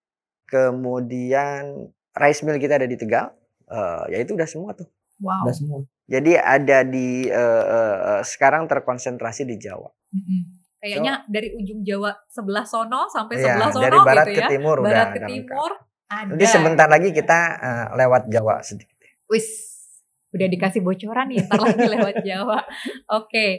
kemudian 0.45 1.89
rice 2.13 2.41
mill 2.45 2.61
kita 2.61 2.77
ada 2.77 2.87
di 2.89 2.97
Tegal, 2.99 3.33
uh, 3.71 4.05
ya 4.11 4.21
itu 4.21 4.35
udah 4.37 4.49
semua 4.49 4.77
tuh. 4.77 4.89
Wow. 5.23 5.47
Udah 5.47 5.55
semua. 5.55 5.79
Jadi 6.05 6.37
ada 6.37 6.85
di 6.85 7.25
uh, 7.31 7.65
uh, 7.65 8.21
sekarang 8.21 8.69
terkonsentrasi 8.69 9.47
di 9.47 9.57
Jawa. 9.57 9.89
Mm 10.13 10.21
-hmm. 10.21 10.41
Kayaknya 10.85 11.13
so, 11.17 11.25
dari 11.33 11.47
ujung 11.57 11.81
Jawa 11.81 12.11
sebelah 12.29 12.61
sono 12.61 13.09
sampai 13.09 13.41
iya, 13.41 13.57
sebelah 13.57 13.69
sono 13.73 13.83
dari 13.89 13.99
barat 14.05 14.25
gitu 14.29 14.37
ke 14.37 14.43
ya. 14.45 14.49
timur 14.53 14.77
barat 14.85 14.93
udah 14.93 15.05
ke 15.09 15.19
timur 15.25 15.71
ada. 16.05 16.29
Nanti 16.29 16.45
sebentar 16.45 16.85
lagi 16.85 17.09
kita 17.09 17.39
uh, 17.57 17.85
lewat 17.97 18.29
Jawa 18.29 18.61
sedikit. 18.61 18.94
Wis, 19.31 19.47
udah 20.35 20.47
dikasih 20.51 20.81
bocoran 20.83 21.31
ya, 21.31 21.45
ntar 21.47 21.61
lagi 21.63 21.87
lewat 21.87 22.15
Jawa. 22.21 22.59
Oke. 23.17 23.29
Okay. 23.29 23.51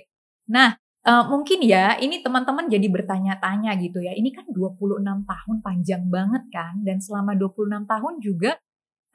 Nah, 0.47 0.79
uh, 1.07 1.25
mungkin 1.27 1.63
ya 1.63 1.99
ini 1.99 2.23
teman-teman 2.23 2.67
jadi 2.67 2.87
bertanya-tanya 2.91 3.75
gitu 3.79 4.03
ya. 4.03 4.15
Ini 4.15 4.31
kan 4.35 4.47
26 4.51 5.03
tahun 5.03 5.57
panjang 5.63 6.05
banget 6.11 6.45
kan 6.51 6.83
dan 6.83 6.99
selama 7.03 7.35
26 7.35 7.87
tahun 7.87 8.15
juga 8.23 8.53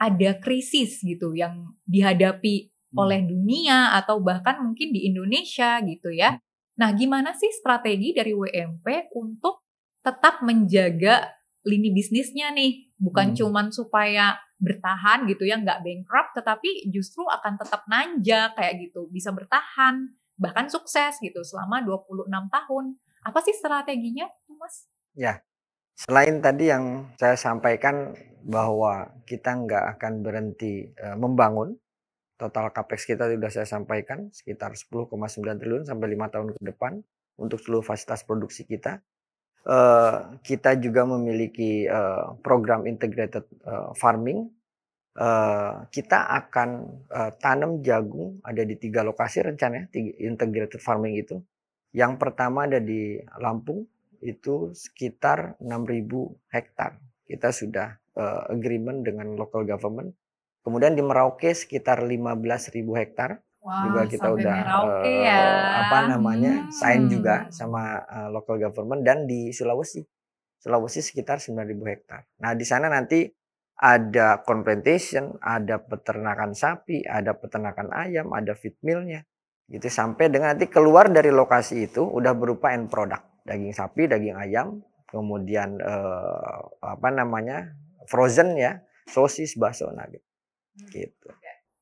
ada 0.02 0.32
krisis 0.42 0.98
gitu 1.06 1.38
yang 1.38 1.78
dihadapi 1.86 2.72
hmm. 2.72 2.98
oleh 2.98 3.22
dunia 3.22 3.94
atau 4.02 4.18
bahkan 4.18 4.58
mungkin 4.66 4.90
di 4.90 5.06
Indonesia 5.08 5.78
gitu 5.86 6.10
ya. 6.10 6.36
Hmm. 6.36 6.42
Nah, 6.82 6.90
gimana 6.98 7.38
sih 7.38 7.52
strategi 7.54 8.16
dari 8.16 8.34
WMP 8.34 9.14
untuk 9.14 9.62
tetap 10.02 10.42
menjaga 10.42 11.30
lini 11.66 11.94
bisnisnya 11.94 12.54
nih, 12.54 12.92
bukan 12.98 13.34
hmm. 13.34 13.38
cuman 13.38 13.68
supaya 13.70 14.38
bertahan 14.62 15.26
gitu 15.26 15.50
ya 15.50 15.58
nggak 15.58 15.82
bankrupt 15.82 16.38
tetapi 16.38 16.86
justru 16.94 17.26
akan 17.26 17.58
tetap 17.58 17.82
nanjak 17.90 18.54
kayak 18.54 18.78
gitu 18.78 19.10
bisa 19.10 19.34
bertahan 19.34 20.14
bahkan 20.38 20.70
sukses 20.70 21.18
gitu 21.18 21.42
selama 21.42 21.82
26 21.82 22.30
tahun 22.30 22.86
apa 23.26 23.40
sih 23.42 23.58
strateginya 23.58 24.30
Mas? 24.54 24.86
Ya 25.18 25.42
selain 25.98 26.46
tadi 26.46 26.70
yang 26.70 27.10
saya 27.18 27.34
sampaikan 27.34 28.14
bahwa 28.46 29.10
kita 29.26 29.54
nggak 29.54 29.98
akan 29.98 30.14
berhenti 30.22 30.94
uh, 30.98 31.18
membangun 31.18 31.78
total 32.38 32.74
capex 32.74 33.06
kita 33.06 33.30
sudah 33.30 33.50
saya 33.54 33.70
sampaikan 33.70 34.30
sekitar 34.34 34.74
10,9 34.74 35.14
triliun 35.62 35.86
sampai 35.86 36.08
lima 36.10 36.30
tahun 36.30 36.58
ke 36.58 36.62
depan 36.74 37.02
untuk 37.38 37.62
seluruh 37.62 37.86
fasilitas 37.86 38.26
produksi 38.26 38.66
kita 38.66 39.02
Uh, 39.62 40.42
kita 40.42 40.74
juga 40.82 41.06
memiliki 41.06 41.86
uh, 41.86 42.34
program 42.42 42.90
integrated 42.90 43.46
uh, 43.66 43.94
farming. 43.94 44.50
Uh, 45.12 45.86
kita 45.92 46.24
akan 46.40 46.88
uh, 47.12 47.36
tanam 47.36 47.84
jagung 47.84 48.40
ada 48.48 48.64
di 48.64 48.80
tiga 48.80 49.04
lokasi 49.04 49.44
rencana 49.44 49.86
tiga, 49.92 50.16
integrated 50.24 50.82
farming 50.82 51.20
itu. 51.20 51.38
Yang 51.92 52.14
pertama 52.18 52.66
ada 52.66 52.80
di 52.80 53.20
Lampung 53.38 53.84
itu 54.24 54.72
sekitar 54.72 55.60
6.000 55.60 56.08
hektar. 56.54 56.98
Kita 57.28 57.52
sudah 57.52 58.00
uh, 58.16 58.48
agreement 58.50 59.04
dengan 59.04 59.36
local 59.36 59.68
government. 59.68 60.16
Kemudian 60.62 60.94
di 60.94 61.04
Merauke 61.04 61.52
sekitar 61.52 62.06
15.000 62.06 62.82
hektar 63.02 63.42
Wow, 63.62 63.94
juga 63.94 64.02
kita 64.10 64.28
udah 64.34 64.58
uh, 64.74 65.06
ya. 65.06 65.42
apa 65.86 66.10
namanya 66.10 66.66
hmm. 66.66 66.74
sign 66.74 67.06
juga 67.14 67.46
sama 67.54 68.02
uh, 68.10 68.34
local 68.34 68.58
government 68.58 69.06
dan 69.06 69.30
di 69.30 69.54
Sulawesi 69.54 70.02
Sulawesi 70.62 71.02
sekitar 71.02 71.38
9.000 71.38 71.74
hektar. 71.94 72.26
Nah 72.42 72.58
di 72.58 72.66
sana 72.66 72.90
nanti 72.90 73.26
ada 73.82 74.42
complementation, 74.46 75.38
ada 75.42 75.82
peternakan 75.82 76.54
sapi, 76.54 77.02
ada 77.02 77.34
peternakan 77.34 77.90
ayam, 77.94 78.30
ada 78.34 78.54
feed 78.54 78.78
millnya, 78.86 79.26
gitu 79.66 79.90
sampai 79.90 80.30
dengan 80.30 80.54
nanti 80.54 80.70
keluar 80.70 81.10
dari 81.10 81.34
lokasi 81.34 81.90
itu 81.90 82.06
udah 82.06 82.38
berupa 82.38 82.74
end 82.74 82.94
product 82.94 83.46
daging 83.46 83.74
sapi, 83.74 84.06
daging 84.06 84.38
ayam, 84.38 84.86
kemudian 85.10 85.82
uh, 85.82 86.62
apa 86.78 87.10
namanya 87.10 87.74
frozen 88.06 88.54
ya, 88.54 88.86
sosis, 89.10 89.58
bakso, 89.58 89.90
nugget, 89.90 90.22
hmm. 90.78 90.90
gitu 90.94 91.30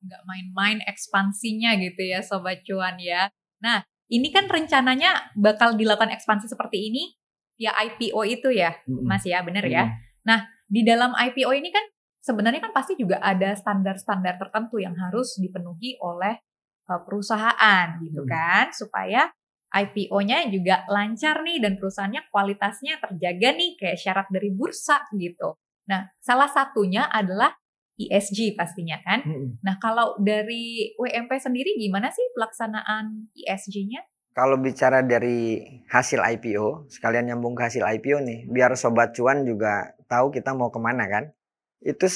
nggak 0.00 0.22
main-main 0.24 0.78
ekspansinya 0.88 1.76
gitu 1.80 2.02
ya 2.04 2.20
sobat 2.24 2.64
cuan 2.64 2.96
ya. 3.00 3.28
Nah, 3.60 3.84
ini 4.10 4.32
kan 4.34 4.50
rencananya 4.50 5.32
bakal 5.38 5.78
dilakukan 5.78 6.10
ekspansi 6.10 6.50
seperti 6.50 6.90
ini 6.90 7.04
ya 7.60 7.76
IPO 7.76 8.20
itu 8.24 8.48
ya, 8.50 8.72
Mas 8.88 9.22
ya, 9.28 9.44
bener 9.44 9.68
ya. 9.68 9.84
Nah, 10.24 10.48
di 10.64 10.80
dalam 10.80 11.12
IPO 11.12 11.52
ini 11.52 11.68
kan 11.68 11.84
sebenarnya 12.24 12.64
kan 12.64 12.72
pasti 12.72 12.96
juga 12.96 13.20
ada 13.20 13.52
standar-standar 13.52 14.40
tertentu 14.40 14.80
yang 14.80 14.96
harus 14.96 15.36
dipenuhi 15.36 16.00
oleh 16.00 16.40
uh, 16.88 17.00
perusahaan 17.04 18.00
gitu 18.00 18.24
kan, 18.24 18.72
supaya 18.72 19.28
IPO-nya 19.70 20.50
juga 20.50 20.82
lancar 20.90 21.46
nih 21.46 21.62
dan 21.62 21.78
perusahaannya 21.78 22.26
kualitasnya 22.34 22.98
terjaga 22.98 23.54
nih 23.54 23.78
kayak 23.78 23.98
syarat 24.00 24.26
dari 24.32 24.50
bursa 24.50 25.06
gitu. 25.14 25.54
Nah, 25.86 26.10
salah 26.18 26.50
satunya 26.50 27.06
adalah 27.06 27.54
ESG 28.08 28.56
pastinya 28.56 28.96
kan. 29.04 29.20
Hmm. 29.26 29.60
Nah 29.60 29.76
kalau 29.76 30.16
dari 30.22 30.94
WMP 30.96 31.36
sendiri 31.36 31.76
gimana 31.76 32.08
sih 32.08 32.24
pelaksanaan 32.32 33.28
ESG-nya? 33.36 34.00
Kalau 34.30 34.56
bicara 34.62 35.02
dari 35.02 35.58
hasil 35.90 36.22
IPO, 36.22 36.86
sekalian 36.86 37.34
nyambung 37.34 37.58
ke 37.58 37.66
hasil 37.66 37.82
IPO 37.82 38.22
nih, 38.22 38.40
biar 38.46 38.78
sobat 38.78 39.10
cuan 39.12 39.42
juga 39.42 39.90
tahu 40.06 40.30
kita 40.30 40.54
mau 40.54 40.70
ke 40.70 40.78
mana 40.78 41.10
kan. 41.10 41.34
Itu 41.82 42.06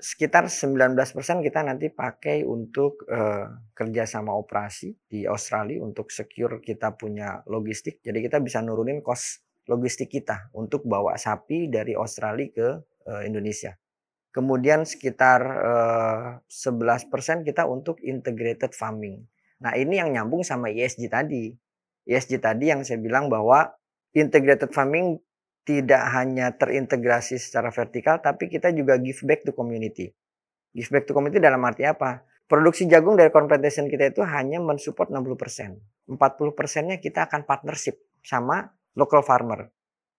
sekitar 0.00 0.48
19% 0.48 0.96
kita 1.44 1.60
nanti 1.62 1.92
pakai 1.92 2.42
untuk 2.42 3.04
uh, 3.06 3.70
kerjasama 3.76 4.32
operasi 4.32 4.96
di 5.06 5.28
Australia 5.28 5.78
untuk 5.84 6.10
secure 6.10 6.58
kita 6.58 6.96
punya 6.96 7.44
logistik. 7.46 8.00
Jadi 8.02 8.18
kita 8.18 8.40
bisa 8.42 8.64
nurunin 8.64 9.04
cost 9.04 9.44
logistik 9.68 10.10
kita 10.10 10.50
untuk 10.56 10.88
bawa 10.88 11.14
sapi 11.14 11.70
dari 11.70 11.94
Australia 11.94 12.48
ke 12.50 12.68
uh, 13.06 13.22
Indonesia. 13.22 13.76
Kemudian 14.30 14.86
sekitar 14.86 15.40
eh, 15.42 16.26
11% 16.46 17.42
kita 17.42 17.66
untuk 17.66 17.98
integrated 18.02 18.70
farming. 18.74 19.26
Nah, 19.60 19.74
ini 19.74 19.98
yang 19.98 20.14
nyambung 20.14 20.46
sama 20.46 20.70
ESG 20.70 21.10
tadi. 21.10 21.50
ESG 22.06 22.38
tadi 22.38 22.70
yang 22.70 22.86
saya 22.86 23.02
bilang 23.02 23.26
bahwa 23.26 23.74
integrated 24.14 24.70
farming 24.70 25.18
tidak 25.66 26.02
hanya 26.16 26.56
terintegrasi 26.56 27.36
secara 27.36 27.68
vertikal 27.70 28.18
tapi 28.18 28.48
kita 28.48 28.72
juga 28.72 28.96
give 28.96 29.22
back 29.26 29.44
to 29.44 29.52
community. 29.52 30.10
Give 30.72 30.88
back 30.88 31.10
to 31.10 31.12
community 31.12 31.42
dalam 31.42 31.60
arti 31.66 31.84
apa? 31.84 32.24
Produksi 32.50 32.90
jagung 32.90 33.14
dari 33.14 33.30
competition 33.30 33.86
kita 33.86 34.10
itu 34.10 34.26
hanya 34.26 34.58
mensupport 34.58 35.06
60%. 35.06 36.10
40%-nya 36.10 36.98
kita 36.98 37.30
akan 37.30 37.46
partnership 37.46 38.02
sama 38.26 38.66
local 38.98 39.22
farmer. 39.22 39.70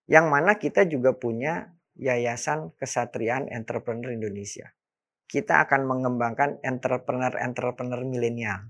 Yang 0.07 0.25
mana 0.31 0.55
kita 0.55 0.87
juga 0.87 1.11
punya 1.11 1.75
Yayasan 1.97 2.71
Kesatriaan 2.79 3.51
Entrepreneur 3.51 4.11
Indonesia. 4.11 4.71
Kita 5.27 5.63
akan 5.63 5.87
mengembangkan 5.87 6.59
entrepreneur-entrepreneur 6.59 8.03
milenial. 8.03 8.67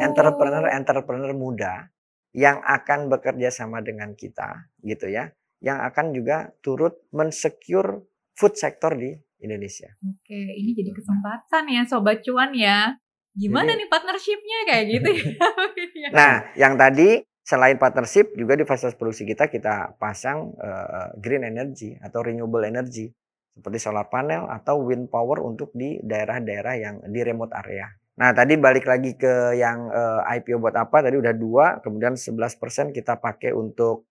Entrepreneur-entrepreneur 0.00 1.32
muda 1.36 1.92
yang 2.32 2.62
akan 2.64 3.10
bekerja 3.12 3.52
sama 3.52 3.84
dengan 3.84 4.14
kita 4.16 4.70
gitu 4.80 5.10
ya. 5.10 5.32
yang 5.60 5.84
akan 5.84 6.16
juga 6.16 6.56
turut 6.64 7.04
mensecure 7.12 8.00
food 8.32 8.56
sector 8.56 8.96
di 8.96 9.12
Indonesia. 9.44 9.92
Oke, 10.00 10.56
ini 10.56 10.72
jadi 10.72 10.88
kesempatan 10.88 11.68
ya 11.68 11.84
Sobat 11.84 12.24
Cuan 12.24 12.56
ya. 12.56 12.96
Gimana 13.36 13.76
Jadi- 13.76 13.84
nih 13.84 13.88
partnershipnya 13.92 14.58
kayak 14.64 14.84
gitu 14.88 15.10
ya? 15.20 15.24
Nah, 16.16 16.32
yang 16.56 16.80
tadi 16.80 17.20
selain 17.50 17.74
partnership 17.82 18.30
juga 18.38 18.54
di 18.54 18.62
fasilitas 18.62 18.94
produksi 18.94 19.26
kita 19.26 19.50
kita 19.50 19.98
pasang 19.98 20.54
eh, 20.54 21.10
green 21.18 21.42
energy 21.42 21.98
atau 21.98 22.22
renewable 22.22 22.62
energy 22.62 23.10
seperti 23.50 23.82
solar 23.82 24.06
panel 24.06 24.46
atau 24.46 24.86
wind 24.86 25.10
power 25.10 25.42
untuk 25.42 25.74
di 25.74 25.98
daerah-daerah 25.98 26.74
yang 26.78 26.94
di 27.10 27.20
remote 27.26 27.50
area. 27.58 27.90
Nah, 28.22 28.30
tadi 28.30 28.54
balik 28.54 28.86
lagi 28.86 29.18
ke 29.18 29.58
yang 29.58 29.90
eh, 29.90 30.38
IPO 30.38 30.62
buat 30.62 30.76
apa? 30.78 31.02
Tadi 31.02 31.18
udah 31.18 31.34
dua, 31.34 31.66
kemudian 31.82 32.14
11% 32.14 32.94
kita 32.94 33.18
pakai 33.18 33.50
untuk 33.50 34.06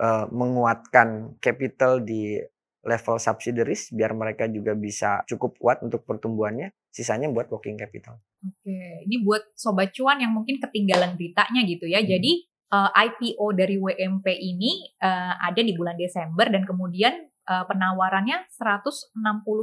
eh, 0.00 0.26
menguatkan 0.32 1.36
capital 1.44 2.00
di 2.00 2.40
level 2.88 3.20
subsidiaries 3.20 3.92
biar 3.92 4.16
mereka 4.16 4.48
juga 4.48 4.72
bisa 4.72 5.20
cukup 5.28 5.60
kuat 5.60 5.78
untuk 5.84 6.08
pertumbuhannya. 6.08 6.72
Sisanya 6.88 7.28
buat 7.28 7.52
working 7.52 7.76
capital. 7.76 8.16
Oke, 8.40 9.04
ini 9.04 9.20
buat 9.20 9.52
sobat 9.52 9.92
cuan 9.92 10.22
yang 10.24 10.32
mungkin 10.32 10.56
ketinggalan 10.56 11.18
beritanya 11.20 11.60
gitu 11.68 11.84
ya. 11.84 12.00
Hmm. 12.00 12.08
Jadi 12.08 12.48
eh, 12.72 12.90
IPO 13.08 13.46
dari 13.56 13.76
WMP 13.76 14.26
ini 14.32 14.96
eh, 15.00 15.34
ada 15.38 15.60
di 15.60 15.72
bulan 15.74 15.96
Desember 15.96 16.48
dan 16.48 16.64
kemudian 16.68 17.14
eh, 17.26 17.64
penawarannya 17.64 18.48
160 18.52 19.16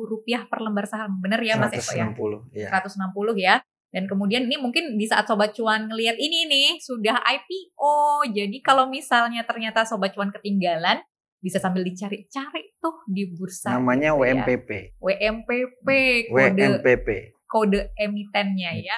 rupiah 0.06 0.46
per 0.50 0.62
lembar 0.62 0.86
saham. 0.90 1.22
Bener 1.22 1.42
ya 1.42 1.58
Mas 1.58 1.74
Eko 1.74 1.94
ya? 1.94 2.06
160, 2.14 2.56
iya. 2.58 2.70
160 2.70 3.38
ya. 3.38 3.56
Dan 3.96 4.12
kemudian 4.12 4.44
ini 4.44 4.60
mungkin 4.60 5.00
di 5.00 5.08
saat 5.08 5.24
Sobat 5.24 5.56
Cuan 5.56 5.88
ngelihat 5.88 6.20
ini 6.20 6.52
nih 6.52 6.70
sudah 6.84 7.16
IPO. 7.16 8.28
Jadi 8.36 8.60
kalau 8.60 8.92
misalnya 8.92 9.48
ternyata 9.48 9.88
Sobat 9.88 10.12
Cuan 10.12 10.36
ketinggalan 10.36 11.00
bisa 11.40 11.62
sambil 11.62 11.86
dicari-cari 11.86 12.74
tuh 12.82 13.06
di 13.06 13.30
bursa. 13.30 13.78
Namanya 13.78 14.18
gitu 14.18 14.26
ya. 14.26 14.34
WMPP. 14.34 14.70
WMPP 15.00 15.88
kode 16.28 16.58
WMPP. 16.58 17.08
Kode 17.46 17.94
emitennya 17.96 18.74
ya. 18.82 18.98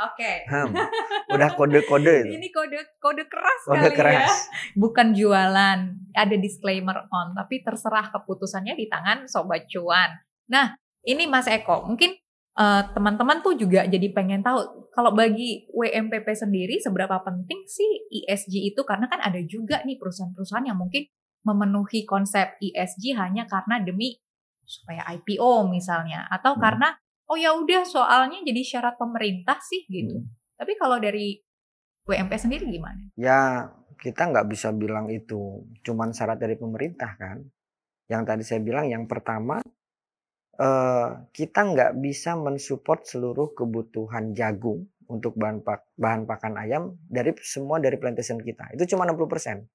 Oke. 0.00 0.48
Hmm. 0.48 0.72
Udah 1.36 1.50
kode-kode 1.52 2.24
itu. 2.26 2.34
Ini 2.40 2.48
kode 2.50 2.78
kode 2.98 3.24
keras 3.28 3.60
Kode 3.68 3.92
kali 3.92 3.92
ya. 3.92 3.96
keras. 4.24 4.34
Bukan 4.74 5.12
jualan. 5.12 5.78
Ada 6.16 6.36
disclaimer 6.40 7.04
on, 7.12 7.36
tapi 7.36 7.60
terserah 7.60 8.08
keputusannya 8.10 8.72
di 8.74 8.88
tangan 8.88 9.28
sobat 9.28 9.68
cuan. 9.68 10.16
Nah, 10.48 10.72
ini 11.04 11.28
Mas 11.28 11.44
Eko, 11.44 11.84
mungkin 11.84 12.16
eh, 12.56 12.82
teman-teman 12.96 13.44
tuh 13.44 13.52
juga 13.54 13.84
jadi 13.84 14.08
pengen 14.16 14.40
tahu 14.40 14.88
kalau 14.96 15.12
bagi 15.12 15.68
WMPP 15.76 16.24
sendiri 16.32 16.80
seberapa 16.80 17.20
penting 17.20 17.68
sih 17.68 18.08
ESG 18.24 18.72
itu 18.72 18.80
karena 18.88 19.04
kan 19.12 19.20
ada 19.20 19.36
juga 19.44 19.84
nih 19.84 20.00
perusahaan-perusahaan 20.00 20.64
yang 20.64 20.80
mungkin 20.80 21.04
memenuhi 21.44 22.08
konsep 22.08 22.56
ESG 22.58 23.12
hanya 23.14 23.44
karena 23.44 23.84
demi 23.84 24.16
supaya 24.66 25.04
IPO 25.14 25.68
misalnya 25.70 26.24
atau 26.26 26.56
Hmm. 26.56 26.62
karena 26.64 26.88
oh 27.26 27.36
ya 27.38 27.54
udah 27.54 27.82
soalnya 27.82 28.42
jadi 28.46 28.62
syarat 28.62 28.94
pemerintah 28.98 29.58
sih 29.62 29.86
gitu. 29.90 30.22
Hmm. 30.22 30.30
Tapi 30.56 30.72
kalau 30.78 30.96
dari 31.02 31.36
WMP 32.06 32.32
sendiri 32.38 32.64
gimana? 32.70 33.02
Ya 33.18 33.70
kita 33.98 34.30
nggak 34.30 34.46
bisa 34.46 34.70
bilang 34.70 35.10
itu 35.10 35.66
cuman 35.82 36.14
syarat 36.14 36.38
dari 36.38 36.54
pemerintah 36.54 37.18
kan. 37.18 37.42
Yang 38.06 38.22
tadi 38.22 38.42
saya 38.46 38.60
bilang 38.62 38.86
yang 38.86 39.10
pertama 39.10 39.58
eh, 40.56 41.08
kita 41.34 41.60
nggak 41.66 41.92
bisa 41.98 42.38
mensupport 42.38 43.02
seluruh 43.02 43.50
kebutuhan 43.52 44.30
jagung 44.32 44.86
untuk 45.06 45.38
bahan 45.38 45.62
pak 45.62 45.94
bahan 45.94 46.26
pakan 46.26 46.54
ayam 46.58 46.82
dari 47.06 47.34
semua 47.42 47.82
dari 47.82 47.98
plantation 47.98 48.38
kita. 48.38 48.70
Itu 48.74 48.86
cuma 48.94 49.06
60%. 49.06 49.66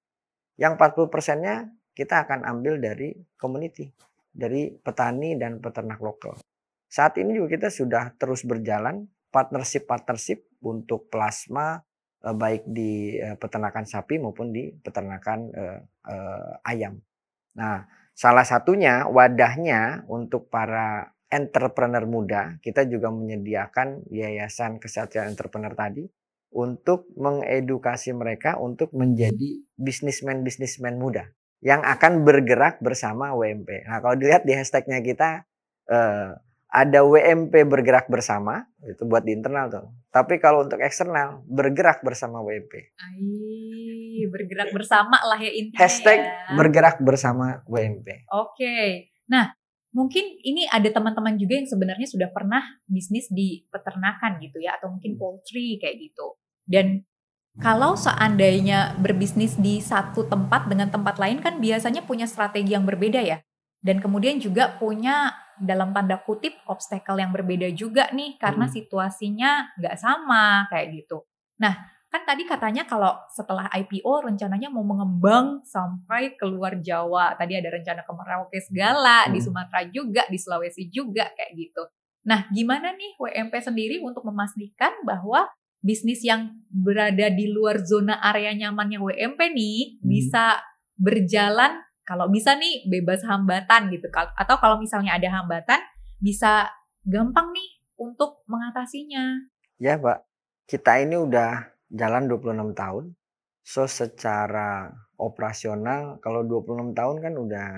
Yang 0.60 0.72
40 0.79 1.13
persennya 1.13 1.55
kita 1.91 2.24
akan 2.24 2.48
ambil 2.48 2.79
dari 2.79 3.12
community, 3.36 3.91
dari 4.31 4.72
petani 4.72 5.36
dan 5.36 5.60
peternak 5.60 6.00
lokal. 6.00 6.39
Saat 6.91 7.15
ini 7.24 7.39
juga 7.39 7.55
kita 7.55 7.71
sudah 7.71 8.12
terus 8.19 8.43
berjalan 8.43 9.08
partnership-partnership 9.32 10.43
untuk 10.60 11.08
plasma 11.08 11.80
eh, 12.19 12.36
baik 12.36 12.67
di 12.67 13.15
eh, 13.15 13.39
peternakan 13.39 13.88
sapi 13.88 14.19
maupun 14.19 14.51
di 14.51 14.75
peternakan 14.75 15.39
eh, 15.56 15.80
eh, 16.12 16.67
ayam. 16.67 16.99
Nah, 17.56 17.88
salah 18.12 18.43
satunya 18.43 19.08
wadahnya 19.08 20.04
untuk 20.12 20.51
para 20.51 21.15
entrepreneur 21.32 22.04
muda, 22.04 22.60
kita 22.60 22.84
juga 22.91 23.08
menyediakan 23.08 24.12
yayasan 24.12 24.84
kesehatan 24.84 25.32
entrepreneur 25.32 25.71
tadi 25.71 26.04
untuk 26.51 27.08
mengedukasi 27.15 28.12
mereka 28.12 28.60
untuk 28.60 28.91
menjadi 28.91 29.63
bisnismen-bisnismen 29.80 30.99
muda 30.99 31.32
yang 31.63 31.80
akan 31.88 32.27
bergerak 32.27 32.84
bersama 32.84 33.32
WMP. 33.32 33.88
Nah, 33.88 34.04
kalau 34.04 34.19
dilihat 34.19 34.43
di 34.43 34.60
hashtagnya 34.60 34.99
kita 34.99 35.47
eh, 35.88 36.36
ada 36.71 37.03
WMP 37.03 37.67
bergerak 37.67 38.07
bersama, 38.07 38.63
itu 38.88 39.03
buat 39.03 39.27
di 39.27 39.36
internal 39.36 39.67
tuh. 39.67 39.91
Tapi 40.07 40.39
kalau 40.39 40.63
untuk 40.63 40.79
eksternal, 40.79 41.43
bergerak 41.43 41.99
bersama 41.99 42.39
WMP. 42.39 42.95
Ai, 42.95 44.23
bergerak 44.31 44.71
bersama 44.71 45.19
lah 45.19 45.36
ya 45.36 45.51
intinya 45.51 45.84
Hashtag 45.84 46.19
ya. 46.23 46.55
bergerak 46.55 47.03
bersama 47.03 47.60
WMP. 47.67 48.23
Oke. 48.31 49.12
Nah, 49.27 49.51
mungkin 49.91 50.23
ini 50.47 50.63
ada 50.71 50.88
teman-teman 50.88 51.36
juga 51.36 51.60
yang 51.60 51.67
sebenarnya 51.67 52.07
sudah 52.07 52.31
pernah 52.31 52.63
bisnis 52.88 53.27
di 53.27 53.67
peternakan 53.67 54.39
gitu 54.39 54.63
ya 54.63 54.79
atau 54.79 54.95
mungkin 54.95 55.19
poultry 55.19 55.75
kayak 55.75 55.99
gitu. 55.99 56.39
Dan 56.63 57.03
kalau 57.60 57.99
seandainya 57.99 58.95
berbisnis 58.95 59.60
di 59.60 59.84
satu 59.84 60.23
tempat 60.23 60.71
dengan 60.71 60.88
tempat 60.88 61.19
lain 61.19 61.43
kan 61.43 61.60
biasanya 61.60 62.07
punya 62.07 62.23
strategi 62.23 62.71
yang 62.71 62.88
berbeda 62.88 63.19
ya. 63.19 63.43
Dan 63.82 63.98
kemudian 63.98 64.38
juga 64.38 64.78
punya 64.78 65.34
dalam 65.58 65.94
tanda 65.94 66.22
kutip 66.22 66.54
obstacle 66.70 67.17
yang 67.22 67.34
berbeda 67.34 67.70
juga 67.74 68.10
nih 68.13 68.38
karena 68.38 68.65
Hmm. 68.70 68.74
situasinya 68.74 69.52
nggak 69.78 69.96
sama 69.98 70.70
kayak 70.70 71.02
gitu. 71.02 71.26
Nah, 71.62 71.78
kan 72.10 72.22
tadi 72.26 72.44
katanya 72.46 72.86
kalau 72.86 73.13
setelah 73.30 73.70
IPO 73.74 74.26
rencananya 74.26 74.70
mau 74.74 74.82
mengembang 74.86 75.62
sampai 75.65 76.34
keluar 76.38 76.78
Jawa. 76.82 77.38
Tadi 77.38 77.58
ada 77.58 77.70
rencana 77.74 78.02
ke 78.06 78.12
Merauke 78.13 78.60
segala, 78.62 79.30
di 79.30 79.38
Hmm. 79.41 79.48
Sumatera 79.50 79.82
juga, 79.89 80.26
di 80.30 80.38
Sulawesi 80.38 80.89
juga 80.89 81.30
kayak 81.34 81.52
gitu. 81.58 81.84
Nah, 82.26 82.46
gimana 82.54 82.94
nih 82.94 83.17
WMP 83.17 83.58
sendiri 83.58 83.98
untuk 84.02 84.22
memastikan 84.26 84.94
bahwa 85.06 85.50
bisnis 85.82 86.22
yang 86.22 86.54
berada 86.70 87.34
di 87.34 87.50
luar 87.50 87.82
zona 87.82 88.22
area 88.22 88.54
nyamannya 88.54 89.02
WMP 89.02 89.50
nih 89.50 89.80
Hmm. 89.98 90.06
bisa 90.06 90.62
berjalan 90.98 91.82
kalau 92.07 92.27
bisa 92.27 92.57
nih 92.57 92.89
bebas 92.89 93.21
hambatan 93.23 93.93
gitu 93.93 94.09
atau 94.13 94.55
kalau 94.57 94.81
misalnya 94.81 95.15
ada 95.15 95.29
hambatan 95.41 95.79
bisa 96.21 96.69
gampang 97.05 97.49
nih 97.53 97.69
untuk 97.97 98.45
mengatasinya. 98.49 99.49
Ya, 99.77 99.97
Pak. 99.97 100.25
Kita 100.65 101.01
ini 101.01 101.17
udah 101.17 101.69
jalan 101.93 102.25
26 102.29 102.73
tahun. 102.73 103.05
So 103.61 103.85
secara 103.85 104.89
operasional 105.21 106.17
kalau 106.17 106.41
26 106.41 106.97
tahun 106.97 107.15
kan 107.21 107.33
udah 107.37 107.69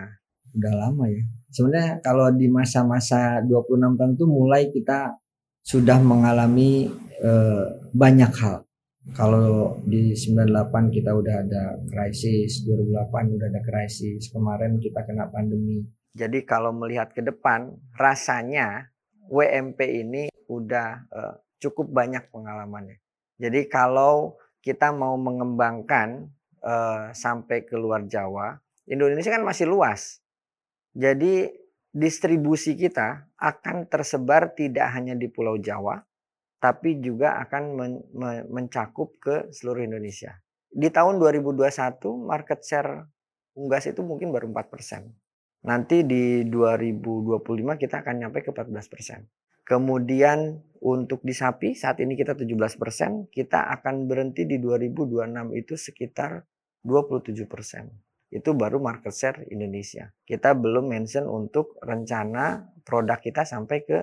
udah 0.53 0.73
lama 0.73 1.05
ya. 1.11 1.23
Sebenarnya 1.51 1.99
kalau 1.99 2.31
di 2.31 2.47
masa-masa 2.47 3.43
26 3.43 3.99
tahun 3.99 4.11
itu 4.15 4.25
mulai 4.29 4.71
kita 4.71 5.19
sudah 5.63 5.99
mengalami 5.99 6.87
eh, 7.19 7.65
banyak 7.91 8.31
hal. 8.31 8.62
Kalau 9.11 9.83
di 9.83 10.15
98 10.15 10.87
kita 10.95 11.11
udah 11.11 11.35
ada 11.43 11.75
krisis, 11.91 12.63
2008 12.63 13.35
udah 13.35 13.47
ada 13.51 13.61
krisis, 13.67 14.31
kemarin 14.31 14.79
kita 14.79 15.03
kena 15.03 15.27
pandemi. 15.27 15.83
Jadi 16.15 16.47
kalau 16.47 16.71
melihat 16.71 17.11
ke 17.11 17.19
depan, 17.19 17.75
rasanya 17.99 18.95
WMP 19.27 20.07
ini 20.07 20.23
udah 20.47 21.03
eh, 21.11 21.35
cukup 21.59 21.91
banyak 21.91 22.31
pengalamannya. 22.31 23.03
Jadi 23.35 23.67
kalau 23.67 24.39
kita 24.63 24.95
mau 24.95 25.19
mengembangkan 25.19 26.31
eh, 26.63 27.11
sampai 27.11 27.67
ke 27.67 27.75
luar 27.75 28.07
Jawa, 28.07 28.55
Indonesia 28.87 29.35
kan 29.35 29.43
masih 29.43 29.67
luas. 29.67 30.23
Jadi 30.95 31.51
distribusi 31.91 32.79
kita 32.79 33.27
akan 33.35 33.91
tersebar 33.91 34.55
tidak 34.55 34.95
hanya 34.95 35.13
di 35.13 35.27
Pulau 35.27 35.59
Jawa, 35.59 36.01
tapi 36.63 37.03
juga 37.03 37.43
akan 37.43 37.63
men- 37.75 38.05
me- 38.15 38.47
mencakup 38.47 39.19
ke 39.19 39.51
seluruh 39.51 39.83
Indonesia. 39.83 40.39
Di 40.71 40.87
tahun 40.87 41.19
2021 41.19 42.23
market 42.23 42.63
share 42.63 43.03
unggas 43.59 43.91
itu 43.91 43.99
mungkin 43.99 44.31
baru 44.31 44.47
4%. 44.47 45.11
Nanti 45.67 46.07
di 46.07 46.47
2025 46.47 47.75
kita 47.75 47.99
akan 47.99 48.15
nyampe 48.15 48.47
ke 48.47 48.55
14%. 48.55 49.27
Kemudian 49.67 50.63
untuk 50.79 51.19
di 51.23 51.35
sapi 51.35 51.75
saat 51.75 51.99
ini 51.99 52.15
kita 52.15 52.35
17%, 52.35 53.27
kita 53.31 53.67
akan 53.79 54.07
berhenti 54.07 54.47
di 54.47 54.59
2026 54.59 55.59
itu 55.59 55.75
sekitar 55.75 56.47
27%. 56.83 57.91
Itu 58.31 58.55
baru 58.55 58.79
market 58.79 59.11
share 59.11 59.39
Indonesia. 59.51 60.11
Kita 60.23 60.55
belum 60.55 60.91
mention 60.91 61.27
untuk 61.27 61.75
rencana 61.83 62.71
produk 62.87 63.19
kita 63.19 63.47
sampai 63.47 63.83
ke 63.87 63.99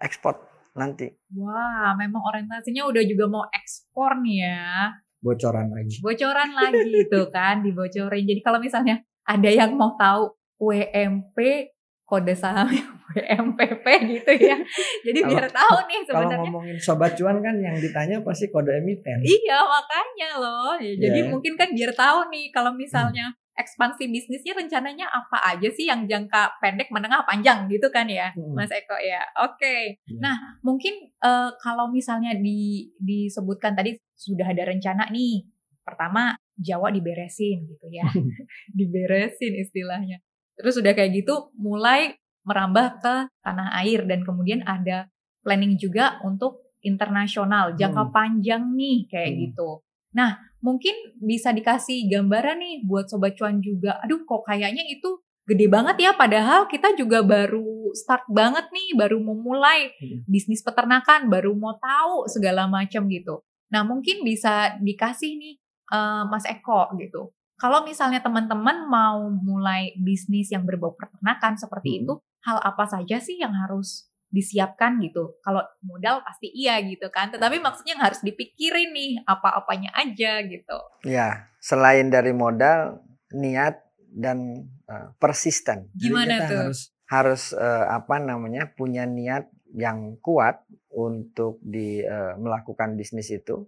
ekspor 0.00 0.49
nanti. 0.76 1.10
Wah, 1.34 1.94
memang 1.98 2.22
orientasinya 2.22 2.86
udah 2.86 3.02
juga 3.06 3.24
mau 3.26 3.44
ekspor 3.50 4.20
nih 4.22 4.38
ya. 4.46 4.94
Bocoran 5.20 5.68
lagi. 5.72 6.00
Bocoran 6.00 6.50
lagi 6.56 6.90
itu 7.06 7.20
kan, 7.32 7.60
dibocorin. 7.64 8.24
Jadi 8.24 8.40
kalau 8.40 8.58
misalnya 8.62 9.02
ada 9.26 9.50
yang 9.50 9.74
mau 9.76 9.94
tahu 9.98 10.34
WMP 10.60 11.70
kode 12.04 12.34
sahamnya 12.34 12.99
WMPP 13.10 13.86
gitu 14.10 14.32
ya. 14.40 14.56
Jadi 15.06 15.18
Kalau- 15.18 15.30
biar 15.32 15.46
tahu 15.46 15.76
nih 15.82 15.98
Kalau 16.00 16.06
sebenarnya. 16.22 16.38
ngomongin 16.40 16.76
sobat 16.76 17.12
cuan 17.14 17.38
kan 17.38 17.56
yang 17.56 17.74
ditanya 17.74 18.16
pasti 18.20 18.46
kode 18.46 18.70
emiten. 18.72 19.18
Iya 19.20 19.58
makanya 19.60 20.30
loh. 20.36 20.74
Ya, 20.76 20.94
Jadi 20.96 21.18
Iya. 21.18 21.24
Hmm. 21.24 21.32
mungkin 21.32 21.52
kan 21.54 21.68
biar 21.70 21.92
tahu 21.92 22.18
nih 22.28 22.50
kalau 22.50 22.72
misalnya 22.72 23.28
ekspansi 23.52 24.08
bisnisnya 24.08 24.54
rencananya 24.54 25.04
apa 25.06 25.36
aja 25.46 25.68
sih 25.68 25.84
yang 25.84 26.06
jangka 26.06 26.56
pendek, 26.58 26.88
menengah, 26.88 27.20
panjang 27.22 27.68
gitu 27.68 27.88
kan 27.88 28.08
ya, 28.08 28.32
Hmm. 28.32 28.56
Mas 28.56 28.70
Eko 28.70 28.96
ya. 28.96 29.20
Oke. 29.38 30.00
Iya. 30.00 30.16
Nah 30.16 30.32
mungkin 30.60 30.94
eh, 31.18 31.50
kalau 31.56 31.86
misalnya 31.86 32.32
di 32.34 32.88
disebutkan 32.96 33.74
tadi 33.74 33.92
sudah 34.14 34.46
ada 34.46 34.64
rencana 34.64 35.08
nih. 35.08 35.44
Pertama 35.80 36.32
Jawa 36.54 36.88
diberesin 36.88 37.66
gitu 37.66 37.86
ya, 37.88 38.04
diberesin 38.70 39.56
istilahnya. 39.58 40.20
Terus 40.54 40.76
udah 40.76 40.92
kayak 40.92 41.12
gitu 41.14 41.50
mulai 41.56 42.14
merambah 42.50 42.98
ke 42.98 43.14
tanah 43.46 43.70
air 43.78 44.02
dan 44.10 44.26
kemudian 44.26 44.66
ada 44.66 45.06
planning 45.46 45.78
juga 45.78 46.18
untuk 46.26 46.74
internasional 46.82 47.78
jangka 47.78 48.10
Hmm. 48.10 48.12
panjang 48.12 48.62
nih 48.74 49.06
kayak 49.06 49.30
Hmm. 49.30 49.40
gitu. 49.46 49.68
Nah, 50.10 50.30
mungkin 50.58 50.92
bisa 51.22 51.54
dikasih 51.54 52.10
gambaran 52.10 52.58
nih 52.58 52.76
buat 52.82 53.06
sobat 53.06 53.38
cuan 53.38 53.62
juga. 53.62 54.02
Aduh, 54.02 54.26
kok 54.26 54.42
kayaknya 54.42 54.82
itu 54.90 55.22
gede 55.46 55.66
banget 55.70 55.96
ya 55.98 56.10
padahal 56.14 56.66
kita 56.66 56.94
juga 56.98 57.22
baru 57.22 57.94
start 57.94 58.26
banget 58.30 58.70
nih, 58.74 58.98
baru 58.98 59.18
memulai 59.22 59.94
Hmm. 59.98 60.26
bisnis 60.26 60.66
peternakan, 60.66 61.30
baru 61.30 61.54
mau 61.54 61.78
tahu 61.78 62.26
segala 62.26 62.66
macam 62.66 63.06
gitu. 63.06 63.40
Nah, 63.70 63.86
mungkin 63.86 64.26
bisa 64.26 64.74
dikasih 64.82 65.38
nih 65.38 65.54
eh, 65.90 66.22
Mas 66.30 66.46
Eko 66.46 66.86
gitu. 67.02 67.34
Kalau 67.58 67.82
misalnya 67.82 68.22
teman-teman 68.22 68.86
mau 68.86 69.26
mulai 69.28 69.90
bisnis 69.98 70.48
yang 70.48 70.62
berbau 70.62 70.94
peternakan 70.94 71.58
seperti 71.58 71.98
Hmm. 71.98 72.00
itu, 72.06 72.12
hal 72.44 72.58
apa 72.60 72.84
saja 72.88 73.20
sih 73.20 73.40
yang 73.40 73.52
harus 73.52 74.10
disiapkan 74.30 75.02
gitu? 75.02 75.36
Kalau 75.42 75.60
modal 75.82 76.22
pasti 76.22 76.48
iya 76.54 76.78
gitu 76.86 77.10
kan, 77.10 77.34
tetapi 77.34 77.58
maksudnya 77.58 77.98
yang 77.98 78.04
harus 78.06 78.22
dipikirin 78.22 78.94
nih 78.94 79.20
apa-apanya 79.26 79.90
aja 79.98 80.40
gitu. 80.46 80.78
Ya, 81.02 81.50
selain 81.58 82.08
dari 82.08 82.30
modal, 82.30 83.02
niat 83.34 83.82
dan 84.10 84.70
eh, 84.86 85.08
persisten. 85.18 85.90
Jadi 85.94 86.02
Gimana 86.10 86.34
kita 86.38 86.46
tuh? 86.46 86.58
harus 86.66 86.80
harus 87.10 87.42
eh, 87.54 87.86
apa 87.90 88.16
namanya 88.22 88.70
punya 88.70 89.02
niat 89.02 89.50
yang 89.74 90.18
kuat 90.22 90.62
untuk 90.94 91.58
di 91.62 92.02
eh, 92.02 92.34
melakukan 92.38 92.94
bisnis 92.94 93.30
itu, 93.34 93.66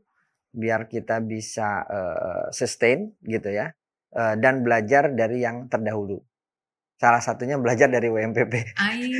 biar 0.54 0.86
kita 0.86 1.18
bisa 1.22 1.82
eh, 1.86 2.46
sustain 2.54 3.14
gitu 3.22 3.50
ya, 3.50 3.74
eh, 4.14 4.34
dan 4.38 4.62
belajar 4.62 5.10
dari 5.10 5.42
yang 5.42 5.66
terdahulu. 5.66 6.22
Salah 7.02 7.18
satunya 7.18 7.58
belajar 7.58 7.90
dari 7.90 8.06
WMPP 8.06 8.78
Ai, 8.78 9.10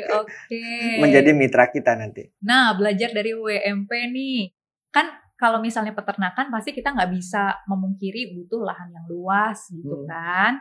oke. 0.24 0.64
menjadi 1.04 1.36
mitra 1.36 1.68
kita 1.68 1.92
nanti. 2.00 2.32
Nah, 2.40 2.72
belajar 2.72 3.12
dari 3.12 3.36
WMP 3.36 3.92
nih. 4.08 4.48
Kan 4.88 5.12
kalau 5.36 5.60
misalnya 5.60 5.92
peternakan 5.92 6.48
pasti 6.48 6.72
kita 6.72 6.96
nggak 6.96 7.12
bisa 7.12 7.60
memungkiri 7.68 8.32
butuh 8.32 8.64
lahan 8.64 8.88
yang 8.88 9.04
luas 9.04 9.68
gitu 9.68 10.00
Hmm. 10.00 10.08
kan. 10.08 10.52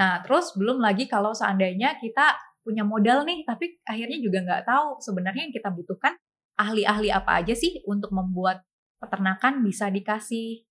Nah, 0.00 0.24
terus 0.24 0.56
belum 0.56 0.80
lagi 0.80 1.04
kalau 1.04 1.36
seandainya 1.36 2.00
kita 2.00 2.32
punya 2.64 2.80
modal 2.80 3.28
nih, 3.28 3.44
tapi 3.44 3.76
akhirnya 3.84 4.16
juga 4.24 4.40
nggak 4.40 4.64
tahu 4.64 5.04
sebenarnya 5.04 5.52
yang 5.52 5.54
kita 5.54 5.68
butuhkan 5.68 6.16
ahli-ahli 6.56 7.12
apa 7.12 7.44
aja 7.44 7.52
sih 7.52 7.84
untuk 7.84 8.08
membuat 8.08 8.64
peternakan 8.96 9.60
bisa 9.60 9.92
dikasih 9.92 10.64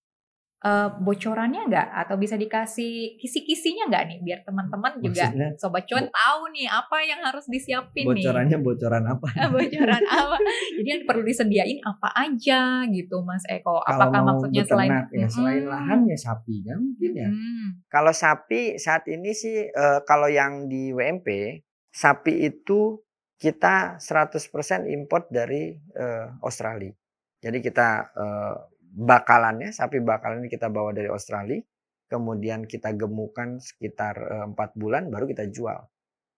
eh, 0.59 0.89
bocorannya 0.99 1.71
nggak 1.71 1.87
atau 2.05 2.15
bisa 2.19 2.35
dikasih 2.35 3.15
kisi-kisinya 3.15 3.87
nggak 3.87 4.03
nih 4.11 4.19
biar 4.19 4.39
teman-teman 4.43 4.99
juga 4.99 5.31
Maksudnya 5.31 5.49
sobat 5.55 5.83
cuan 5.87 6.07
tahu 6.11 6.41
nih 6.51 6.67
apa 6.67 6.97
yang 7.07 7.19
harus 7.23 7.45
disiapin 7.47 8.03
nih. 8.11 8.23
bocorannya 8.23 8.57
bocoran 8.59 9.03
apa? 9.07 9.27
Bocoran 9.55 10.03
apa? 10.03 10.37
Jadi 10.79 10.87
yang 10.87 11.03
perlu 11.07 11.23
disediain 11.23 11.79
apa 11.83 12.09
aja 12.15 12.83
gitu, 12.91 13.23
Mas 13.23 13.43
Eko? 13.47 13.79
Kalau 13.83 13.87
Apakah 13.87 14.19
mau 14.19 14.27
maksudnya 14.35 14.63
selain 14.67 14.91
ya 15.15 15.27
selain 15.31 15.63
Mm-mm. 15.63 15.73
lahan 15.73 15.99
ya 16.07 16.17
sapinya 16.19 16.75
mungkin 16.75 17.11
ya. 17.15 17.29
Mm. 17.31 17.67
Kalau 17.87 18.11
sapi 18.11 18.75
saat 18.75 19.07
ini 19.07 19.31
sih 19.31 19.67
eh, 19.71 19.99
kalau 20.03 20.27
yang 20.27 20.67
di 20.67 20.91
WMP 20.91 21.61
sapi 21.89 22.45
itu 22.45 22.99
kita 23.39 23.95
100% 24.03 24.91
import 24.91 25.31
dari 25.31 25.71
eh, 25.95 26.27
Australia. 26.43 26.91
Jadi 27.39 27.57
kita 27.63 27.89
eh, 28.11 28.55
bakalannya 28.89 29.69
sapi 29.69 30.01
bakalan 30.01 30.45
ini 30.45 30.49
kita 30.49 30.67
bawa 30.67 30.91
dari 30.93 31.09
Australia, 31.09 31.61
kemudian 32.09 32.65
kita 32.65 32.93
gemukan 32.97 33.61
sekitar 33.61 34.15
eh, 34.17 34.45
empat 34.49 34.73
bulan 34.73 35.13
baru 35.13 35.29
kita 35.29 35.45
jual. 35.53 35.79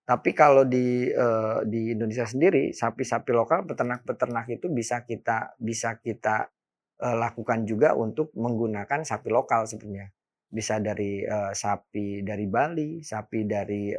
Tapi 0.04 0.36
kalau 0.36 0.68
di 0.68 1.08
eh, 1.08 1.60
di 1.66 1.96
Indonesia 1.96 2.28
sendiri 2.28 2.76
sapi-sapi 2.76 3.32
lokal 3.32 3.64
peternak-peternak 3.64 4.52
itu 4.52 4.68
bisa 4.68 5.08
kita 5.08 5.56
bisa 5.56 5.98
kita 6.04 6.52
eh, 7.00 7.16
lakukan 7.16 7.64
juga 7.64 7.96
untuk 7.96 8.36
menggunakan 8.36 9.08
sapi 9.08 9.32
lokal 9.32 9.66
sebenarnya 9.66 10.12
bisa 10.52 10.84
dari 10.84 11.24
sapi 11.56 12.28
dari 12.28 12.44
Bali, 12.44 13.00
sapi 13.00 13.48
dari 13.48 13.96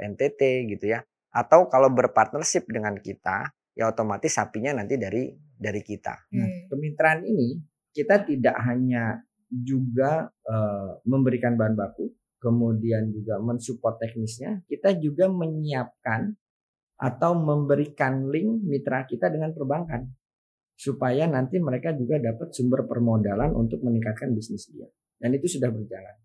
NTT 0.00 0.40
gitu 0.72 0.88
ya. 0.88 1.04
Atau 1.36 1.68
kalau 1.68 1.92
berpartnership 1.92 2.64
dengan 2.64 2.96
kita, 2.96 3.52
ya 3.76 3.92
otomatis 3.92 4.32
sapinya 4.32 4.72
nanti 4.72 4.96
dari 4.96 5.28
dari 5.36 5.84
kita. 5.84 6.32
Nah, 6.32 6.48
Hmm. 6.48 6.64
kemitraan 6.72 7.20
ini 7.28 7.60
kita 7.92 8.24
tidak 8.24 8.56
hanya 8.64 9.20
juga 9.52 10.32
eh, 10.48 10.90
memberikan 11.04 11.54
bahan 11.60 11.76
baku, 11.76 12.08
kemudian 12.40 13.12
juga 13.12 13.38
mensupport 13.38 14.00
teknisnya, 14.00 14.64
kita 14.66 14.96
juga 14.98 15.28
menyiapkan 15.28 16.32
atau 16.98 17.36
memberikan 17.36 18.26
link 18.32 18.64
mitra 18.64 19.04
kita 19.04 19.28
dengan 19.28 19.52
perbankan 19.52 20.06
supaya 20.78 21.30
nanti 21.30 21.62
mereka 21.62 21.94
juga 21.94 22.18
dapat 22.18 22.50
sumber 22.50 22.90
permodalan 22.90 23.54
untuk 23.54 23.84
meningkatkan 23.86 24.34
bisnis 24.34 24.66
dia. 24.72 24.88
Dan 25.14 25.38
itu 25.38 25.46
sudah 25.46 25.70
berjalan. 25.70 26.16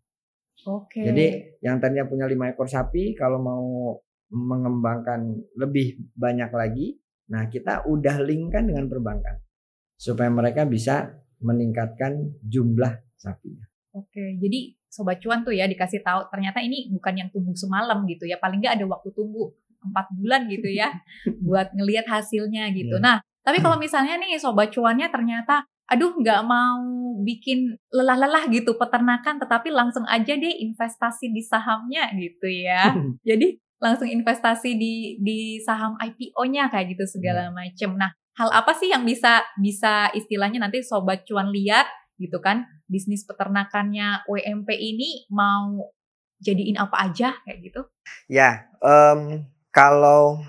Oke. 0.66 1.06
Jadi 1.06 1.62
yang 1.62 1.78
tadinya 1.78 2.10
punya 2.10 2.26
lima 2.26 2.50
ekor 2.50 2.66
sapi 2.66 3.14
kalau 3.14 3.38
mau 3.38 3.66
mengembangkan 4.34 5.38
lebih 5.56 6.02
banyak 6.18 6.50
lagi, 6.50 6.98
nah 7.30 7.46
kita 7.46 7.86
udah 7.86 8.18
linkkan 8.26 8.66
dengan 8.66 8.90
perbankan 8.90 9.38
supaya 9.98 10.30
mereka 10.34 10.66
bisa 10.66 11.14
meningkatkan 11.42 12.34
jumlah 12.46 13.02
sapinya. 13.18 13.66
Oke, 13.98 14.38
jadi 14.38 14.78
sobat 14.88 15.18
cuan 15.22 15.42
tuh 15.42 15.54
ya 15.54 15.66
dikasih 15.66 16.06
tahu 16.06 16.30
ternyata 16.30 16.62
ini 16.62 16.90
bukan 16.94 17.14
yang 17.18 17.30
tumbuh 17.34 17.54
semalam 17.58 18.06
gitu 18.06 18.30
ya. 18.30 18.38
Paling 18.38 18.62
nggak 18.62 18.78
ada 18.78 18.86
waktu 18.86 19.10
tunggu 19.14 19.54
empat 19.78 20.10
bulan 20.18 20.50
gitu 20.50 20.70
ya 20.70 20.90
buat 21.48 21.74
ngelihat 21.74 22.06
hasilnya 22.06 22.70
gitu. 22.74 22.98
Iya. 22.98 23.04
Nah, 23.04 23.18
tapi 23.46 23.64
kalau 23.64 23.78
misalnya 23.80 24.20
nih 24.20 24.38
sobat 24.38 24.74
cuannya 24.74 25.08
ternyata 25.10 25.66
aduh 25.88 26.20
nggak 26.20 26.44
mau 26.44 26.84
bikin 27.24 27.80
lelah-lelah 27.96 28.52
gitu 28.52 28.76
peternakan 28.76 29.40
tetapi 29.40 29.72
langsung 29.72 30.04
aja 30.04 30.36
deh 30.36 30.56
investasi 30.68 31.32
di 31.32 31.40
sahamnya 31.40 32.12
gitu 32.20 32.48
ya. 32.50 32.92
Jadi 33.30 33.56
langsung 33.78 34.10
investasi 34.10 34.76
di 34.76 35.16
di 35.22 35.62
saham 35.62 35.96
IPO-nya 36.02 36.68
kayak 36.74 36.98
gitu 36.98 37.06
segala 37.08 37.54
macem. 37.54 37.94
Nah, 37.94 38.12
hal 38.38 38.50
apa 38.54 38.72
sih 38.78 38.94
yang 38.94 39.02
bisa 39.02 39.42
bisa 39.58 40.14
istilahnya 40.14 40.62
nanti 40.62 40.86
sobat 40.86 41.26
cuan 41.26 41.50
lihat 41.50 41.90
gitu 42.22 42.38
kan 42.38 42.70
bisnis 42.86 43.26
peternakannya 43.26 44.26
WMP 44.30 44.70
ini 44.78 45.26
mau 45.34 45.90
jadiin 46.42 46.78
apa 46.78 47.10
aja 47.10 47.34
kayak 47.46 47.60
gitu? 47.66 47.82
Ya, 48.30 48.70
em, 48.82 49.50
kalau 49.74 50.42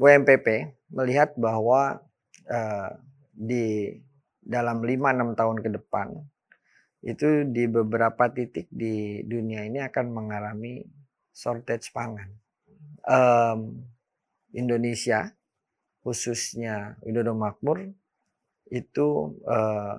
WMPP 0.00 0.74
melihat 0.90 1.36
bahwa 1.36 2.00
eh, 2.48 2.90
di 3.32 3.96
dalam 4.44 4.84
5-6 4.84 5.32
tahun 5.36 5.58
ke 5.64 5.70
depan 5.80 6.08
itu 7.04 7.48
di 7.48 7.68
beberapa 7.68 8.32
titik 8.32 8.68
di 8.72 9.20
dunia 9.24 9.64
ini 9.64 9.80
akan 9.84 10.06
mengalami 10.08 10.84
shortage 11.36 11.92
pangan. 11.92 12.32
Em, 13.04 13.84
Indonesia 14.56 15.28
khususnya 16.04 17.00
Widodo 17.02 17.34
Makmur 17.34 17.88
itu 18.72 19.06
eh, 19.48 19.96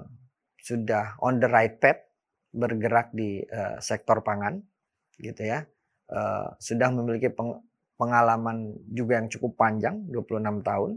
sudah 0.62 1.18
on 1.22 1.38
the 1.42 1.50
right 1.50 1.78
path 1.78 2.02
bergerak 2.56 3.12
di 3.14 3.44
eh, 3.44 3.78
sektor 3.82 4.22
pangan 4.26 4.62
gitu 5.20 5.44
ya. 5.44 5.66
Eh, 6.10 6.48
sudah 6.62 6.90
memiliki 6.94 7.30
peng- 7.34 7.62
pengalaman 8.00 8.76
juga 8.92 9.20
yang 9.20 9.28
cukup 9.32 9.58
panjang 9.58 10.06
26 10.12 10.62
tahun 10.64 10.92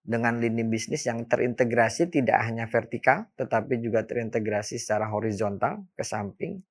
dengan 0.00 0.40
lini 0.40 0.64
bisnis 0.64 1.04
yang 1.04 1.28
terintegrasi 1.28 2.08
tidak 2.08 2.40
hanya 2.42 2.64
vertikal 2.66 3.28
tetapi 3.36 3.78
juga 3.84 4.02
terintegrasi 4.08 4.80
secara 4.80 5.06
horizontal 5.12 5.84
ke 5.92 6.02
samping 6.02 6.64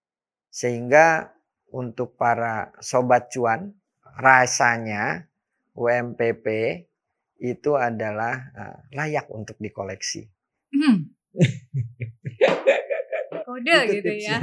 sehingga 0.50 1.30
untuk 1.70 2.18
para 2.18 2.74
sobat 2.82 3.30
cuan 3.30 3.70
rasanya 4.18 5.30
UMPP 5.78 6.46
itu 7.40 7.76
adalah 7.80 8.52
eh, 8.54 8.78
layak 8.96 9.32
untuk 9.32 9.56
dikoleksi. 9.58 10.28
Hmm. 10.76 11.10
kode 13.50 13.78
gitu 13.90 14.14
ya. 14.14 14.38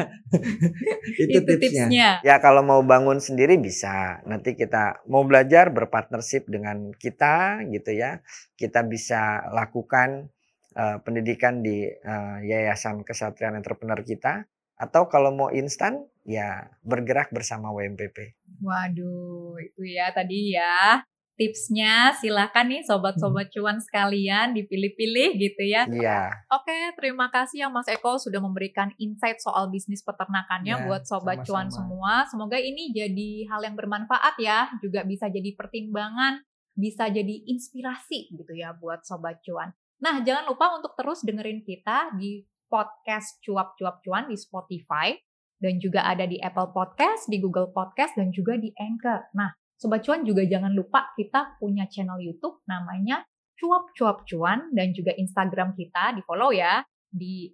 itu, 1.23 1.39
Itu 1.39 1.53
tipsnya. 1.63 2.19
Ya 2.27 2.37
kalau 2.43 2.67
mau 2.67 2.83
bangun 2.83 3.23
sendiri 3.23 3.55
bisa. 3.57 4.21
Nanti 4.27 4.59
kita 4.59 5.07
mau 5.07 5.23
belajar 5.23 5.71
berpartnership 5.71 6.51
dengan 6.51 6.91
kita 6.99 7.63
gitu 7.71 7.95
ya. 7.95 8.19
Kita 8.59 8.83
bisa 8.83 9.47
lakukan 9.55 10.27
uh, 10.75 10.99
pendidikan 11.07 11.63
di 11.63 11.87
uh, 11.87 12.43
Yayasan 12.43 13.07
Kesatrian 13.07 13.55
Entrepreneur 13.55 14.03
kita 14.03 14.43
atau 14.77 15.09
kalau 15.09 15.33
mau 15.33 15.49
instan 15.55 16.05
ya 16.27 16.69
bergerak 16.85 17.33
bersama 17.33 17.73
WMPP. 17.73 18.37
Waduh, 18.61 19.57
itu 19.63 19.83
ya 19.89 20.13
tadi 20.13 20.53
ya 20.53 21.01
tipsnya 21.37 22.17
silahkan 22.17 22.65
nih 22.65 22.81
sobat-sobat 22.83 23.53
cuan 23.53 23.77
sekalian 23.77 24.57
dipilih-pilih 24.57 25.37
gitu 25.37 25.63
ya. 25.69 25.85
Iya. 25.85 26.33
Oke, 26.49 26.97
terima 26.97 27.29
kasih 27.29 27.65
ya 27.65 27.69
Mas 27.69 27.87
Eko 27.87 28.17
sudah 28.17 28.41
memberikan 28.41 28.91
insight 28.97 29.39
soal 29.39 29.69
bisnis 29.69 30.01
peternakannya 30.01 30.75
Ya, 30.77 30.85
buat 30.89 31.05
sobat 31.05 31.45
cuan 31.45 31.69
sama-sama. 31.69 31.77
semua. 31.77 32.13
Semoga 32.33 32.59
ini 32.59 32.91
jadi 32.91 33.47
hal 33.53 33.61
yang 33.69 33.77
bermanfaat 33.77 34.35
ya, 34.41 34.73
juga 34.81 35.05
bisa 35.05 35.29
jadi 35.29 35.53
pertimbangan, 35.55 36.41
bisa 36.73 37.13
jadi 37.13 37.45
inspirasi 37.47 38.33
gitu 38.33 38.53
ya 38.57 38.73
buat 38.77 39.05
sobat 39.05 39.39
cuan. 39.45 39.77
Nah, 40.01 40.21
jangan 40.25 40.49
lupa 40.49 40.77
untuk 40.77 40.93
terus 40.97 41.21
dengerin 41.25 41.65
kita 41.65 42.17
di 42.17 42.45
podcast 42.67 43.39
cuap-cuap 43.45 44.01
cuan 44.03 44.27
di 44.29 44.37
Spotify 44.37 45.15
dan 45.57 45.81
juga 45.81 46.05
ada 46.05 46.29
di 46.29 46.37
Apple 46.41 46.73
Podcast, 46.77 47.29
di 47.33 47.41
Google 47.41 47.73
Podcast 47.73 48.13
dan 48.17 48.29
juga 48.33 48.61
di 48.61 48.73
Anchor. 48.77 49.33
Nah, 49.33 49.57
Sobat 49.77 50.01
Cuan 50.01 50.25
juga 50.25 50.41
jangan 50.49 50.73
lupa 50.73 51.13
kita 51.13 51.61
punya 51.61 51.85
channel 51.87 52.17
YouTube 52.21 52.65
namanya 52.65 53.25
Cuap-Cuap 53.57 54.29
Cuan 54.29 54.73
dan 54.73 54.93
juga 54.93 55.13
Instagram 55.17 55.77
kita 55.77 56.17
di 56.17 56.21
follow 56.25 56.53
ya 56.53 56.85
di 57.09 57.49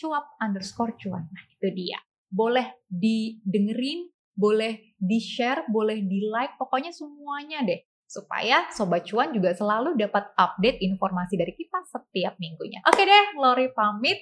@cuap 0.00 0.40
underscore 0.40 0.96
cuan. 0.96 1.26
Nah 1.28 1.44
itu 1.52 1.68
dia. 1.74 1.98
Boleh 2.26 2.84
didengerin, 2.88 4.08
boleh 4.32 4.96
di-share, 4.96 5.68
boleh 5.68 6.04
di-like, 6.04 6.56
pokoknya 6.60 6.92
semuanya 6.92 7.64
deh. 7.64 7.80
Supaya 8.06 8.70
Sobat 8.70 9.04
Cuan 9.08 9.34
juga 9.34 9.52
selalu 9.52 9.98
dapat 9.98 10.30
update 10.38 10.78
informasi 10.80 11.34
dari 11.34 11.52
kita 11.56 11.82
setiap 11.88 12.38
minggunya. 12.38 12.80
Oke 12.86 13.02
deh, 13.02 13.24
Lori 13.36 13.72
pamit, 13.74 14.18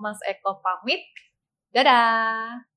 Mas 0.00 0.18
Eko 0.24 0.58
pamit. 0.64 1.04
Dadah! 1.70 2.75